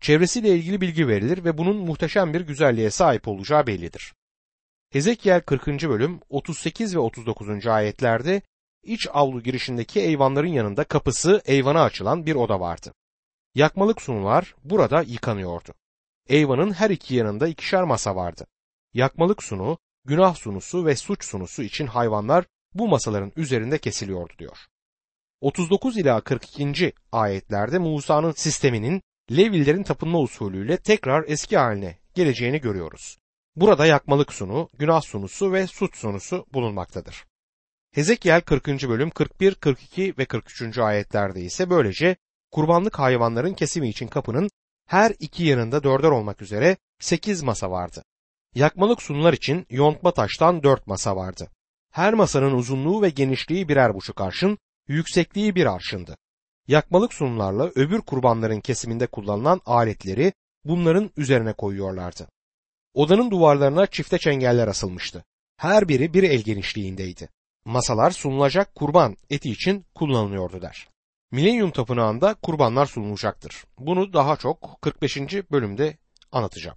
Çevresiyle 0.00 0.48
ilgili 0.48 0.80
bilgi 0.80 1.08
verilir 1.08 1.44
ve 1.44 1.58
bunun 1.58 1.76
muhteşem 1.76 2.34
bir 2.34 2.40
güzelliğe 2.40 2.90
sahip 2.90 3.28
olacağı 3.28 3.66
bellidir. 3.66 4.14
Hezekiel 4.92 5.40
40. 5.40 5.66
bölüm 5.66 6.20
38 6.28 6.94
ve 6.94 6.98
39. 6.98 7.66
ayetlerde 7.66 8.42
iç 8.82 9.08
avlu 9.12 9.42
girişindeki 9.42 10.00
eyvanların 10.00 10.48
yanında 10.48 10.84
kapısı 10.84 11.42
eyvana 11.44 11.82
açılan 11.82 12.26
bir 12.26 12.34
oda 12.34 12.60
vardı. 12.60 12.92
Yakmalık 13.54 14.02
sunular 14.02 14.54
burada 14.64 15.02
yıkanıyordu. 15.02 15.74
Eyvanın 16.28 16.72
her 16.72 16.90
iki 16.90 17.14
yanında 17.14 17.48
ikişer 17.48 17.82
masa 17.84 18.16
vardı. 18.16 18.46
Yakmalık 18.96 19.42
sunu, 19.42 19.78
günah 20.04 20.34
sunusu 20.34 20.86
ve 20.86 20.96
suç 20.96 21.24
sunusu 21.24 21.62
için 21.62 21.86
hayvanlar 21.86 22.44
bu 22.74 22.88
masaların 22.88 23.32
üzerinde 23.36 23.78
kesiliyordu 23.78 24.32
diyor. 24.38 24.58
39 25.40 25.96
ila 25.96 26.20
42. 26.20 26.92
ayetlerde 27.12 27.78
Musa'nın 27.78 28.32
sisteminin 28.32 29.02
Levillerin 29.30 29.82
tapınma 29.82 30.18
usulüyle 30.20 30.76
tekrar 30.76 31.24
eski 31.28 31.56
haline 31.56 31.98
geleceğini 32.14 32.60
görüyoruz. 32.60 33.18
Burada 33.56 33.86
yakmalık 33.86 34.32
sunu, 34.32 34.68
günah 34.78 35.02
sunusu 35.02 35.52
ve 35.52 35.66
suç 35.66 35.96
sunusu 35.96 36.46
bulunmaktadır. 36.52 37.24
Hezekiel 37.94 38.40
40. 38.40 38.66
bölüm 38.68 39.10
41, 39.10 39.54
42 39.54 40.14
ve 40.18 40.24
43. 40.24 40.78
ayetlerde 40.78 41.40
ise 41.40 41.70
böylece 41.70 42.16
kurbanlık 42.50 42.98
hayvanların 42.98 43.54
kesimi 43.54 43.88
için 43.88 44.08
kapının 44.08 44.48
her 44.86 45.12
iki 45.18 45.44
yanında 45.44 45.82
dörder 45.82 46.10
olmak 46.10 46.42
üzere 46.42 46.76
sekiz 47.00 47.42
masa 47.42 47.70
vardı. 47.70 48.02
Yakmalık 48.54 49.02
sunular 49.02 49.32
için 49.32 49.66
yontma 49.70 50.10
taştan 50.10 50.62
dört 50.62 50.86
masa 50.86 51.16
vardı. 51.16 51.50
Her 51.92 52.14
masanın 52.14 52.54
uzunluğu 52.54 53.02
ve 53.02 53.10
genişliği 53.10 53.68
birer 53.68 53.94
buçuk 53.94 54.20
arşın, 54.20 54.58
yüksekliği 54.88 55.54
bir 55.54 55.66
arşındı. 55.66 56.16
Yakmalık 56.68 57.14
sunularla 57.14 57.70
öbür 57.74 58.00
kurbanların 58.00 58.60
kesiminde 58.60 59.06
kullanılan 59.06 59.60
aletleri 59.66 60.32
bunların 60.64 61.10
üzerine 61.16 61.52
koyuyorlardı. 61.52 62.28
Odanın 62.94 63.30
duvarlarına 63.30 63.86
çifte 63.86 64.18
çengeller 64.18 64.68
asılmıştı. 64.68 65.24
Her 65.56 65.88
biri 65.88 66.14
bir 66.14 66.22
el 66.22 66.40
genişliğindeydi. 66.40 67.28
Masalar 67.64 68.10
sunulacak 68.10 68.74
kurban 68.74 69.16
eti 69.30 69.50
için 69.50 69.84
kullanılıyordu 69.94 70.62
der. 70.62 70.88
Milenyum 71.30 71.70
tapınağında 71.70 72.34
kurbanlar 72.34 72.86
sunulacaktır. 72.86 73.64
Bunu 73.78 74.12
daha 74.12 74.36
çok 74.36 74.78
45. 74.82 75.16
bölümde 75.50 75.98
anlatacağım. 76.32 76.76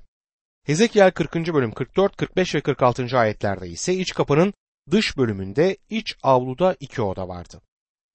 Hezekiel 0.63 1.12
40. 1.12 1.36
bölüm 1.36 1.72
44, 1.72 2.15
45 2.15 2.56
ve 2.56 2.62
46. 2.62 3.19
ayetlerde 3.19 3.69
ise 3.69 3.93
iç 3.93 4.13
kapının 4.13 4.54
dış 4.91 5.17
bölümünde 5.17 5.78
iç 5.89 6.15
avluda 6.24 6.76
iki 6.80 7.02
oda 7.02 7.28
vardı. 7.28 7.62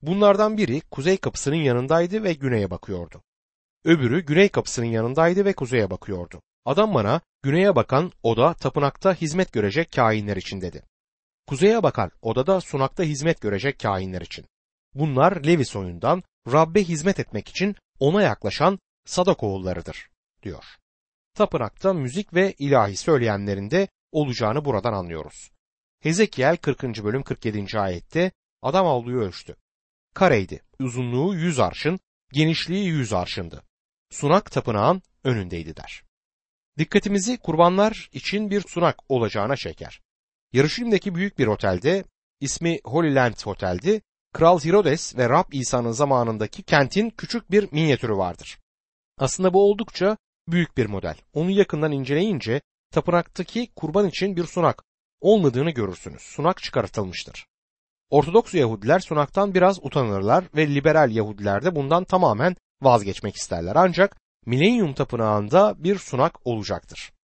Bunlardan 0.02 0.56
biri 0.56 0.80
kuzey 0.80 1.16
kapısının 1.16 1.56
yanındaydı 1.56 2.24
ve 2.24 2.32
güneye 2.32 2.70
bakıyordu. 2.70 3.22
Öbürü 3.84 4.26
güney 4.26 4.48
kapısının 4.48 4.86
yanındaydı 4.86 5.44
ve 5.44 5.52
kuzeye 5.52 5.90
bakıyordu. 5.90 6.42
Adam 6.64 6.94
bana 6.94 7.20
güneye 7.42 7.76
bakan 7.76 8.12
oda 8.22 8.54
tapınakta 8.54 9.14
hizmet 9.14 9.52
görecek 9.52 9.92
kainler 9.92 10.36
için 10.36 10.60
dedi. 10.60 10.82
Kuzeye 11.46 11.82
bakan 11.82 12.10
odada 12.22 12.60
sunakta 12.60 13.02
hizmet 13.02 13.40
görecek 13.40 13.80
kainler 13.80 14.20
için. 14.20 14.46
Bunlar 14.94 15.44
Levi 15.44 15.64
soyundan 15.64 16.22
Rabbe 16.52 16.84
hizmet 16.84 17.20
etmek 17.20 17.48
için 17.48 17.76
ona 17.98 18.22
yaklaşan 18.22 18.78
Sadak 19.04 19.42
oğullarıdır 19.42 20.08
diyor. 20.42 20.64
Tapınakta 21.34 21.92
müzik 21.92 22.34
ve 22.34 22.54
ilahi 22.58 22.96
söyleyenlerin 22.96 23.70
de 23.70 23.88
olacağını 24.12 24.64
buradan 24.64 24.92
anlıyoruz. 24.92 25.50
Hezekiel 26.00 26.56
40. 26.56 26.82
bölüm 26.82 27.22
47. 27.22 27.78
ayette 27.78 28.32
adam 28.62 28.86
avluyu 28.86 29.20
ölçtü. 29.20 29.56
Kareydi. 30.14 30.62
Uzunluğu 30.80 31.34
100 31.34 31.60
arşın, 31.60 32.00
genişliği 32.32 32.86
100 32.86 33.12
arşındı. 33.12 33.62
Sunak 34.10 34.52
tapınağın 34.52 35.02
önündeydi 35.24 35.76
der. 35.76 36.02
Dikkatimizi 36.78 37.38
kurbanlar 37.38 38.08
için 38.12 38.50
bir 38.50 38.60
sunak 38.60 38.96
olacağına 39.08 39.56
çeker. 39.56 40.00
Yarışilim'deki 40.52 41.14
büyük 41.14 41.38
bir 41.38 41.46
otelde, 41.46 42.04
ismi 42.40 42.78
Holy 42.84 43.14
Land 43.14 43.46
Otel'di, 43.46 44.02
Kral 44.32 44.60
Herodes 44.60 45.16
ve 45.16 45.28
Rab 45.28 45.52
İsa'nın 45.52 45.92
zamanındaki 45.92 46.62
kentin 46.62 47.10
küçük 47.10 47.50
bir 47.50 47.72
minyatürü 47.72 48.16
vardır. 48.16 48.58
Aslında 49.18 49.54
bu 49.54 49.70
oldukça 49.70 50.16
büyük 50.48 50.76
bir 50.76 50.86
model. 50.86 51.16
Onu 51.32 51.50
yakından 51.50 51.92
inceleyince 51.92 52.60
tapınaktaki 52.90 53.68
kurban 53.76 54.08
için 54.08 54.36
bir 54.36 54.44
sunak 54.44 54.84
olmadığını 55.20 55.70
görürsünüz. 55.70 56.22
Sunak 56.22 56.62
çıkartılmıştır. 56.62 57.46
Ortodoks 58.10 58.54
Yahudiler 58.54 59.00
sunaktan 59.00 59.54
biraz 59.54 59.78
utanırlar 59.84 60.44
ve 60.56 60.74
liberal 60.74 61.10
Yahudiler 61.10 61.64
de 61.64 61.74
bundan 61.74 62.04
tamamen 62.04 62.56
vazgeçmek 62.82 63.36
isterler. 63.36 63.76
Ancak 63.76 64.16
milenyum 64.46 64.94
tapınağında 64.94 65.74
bir 65.84 65.98
sunak 65.98 66.46
olacaktır. 66.46 67.14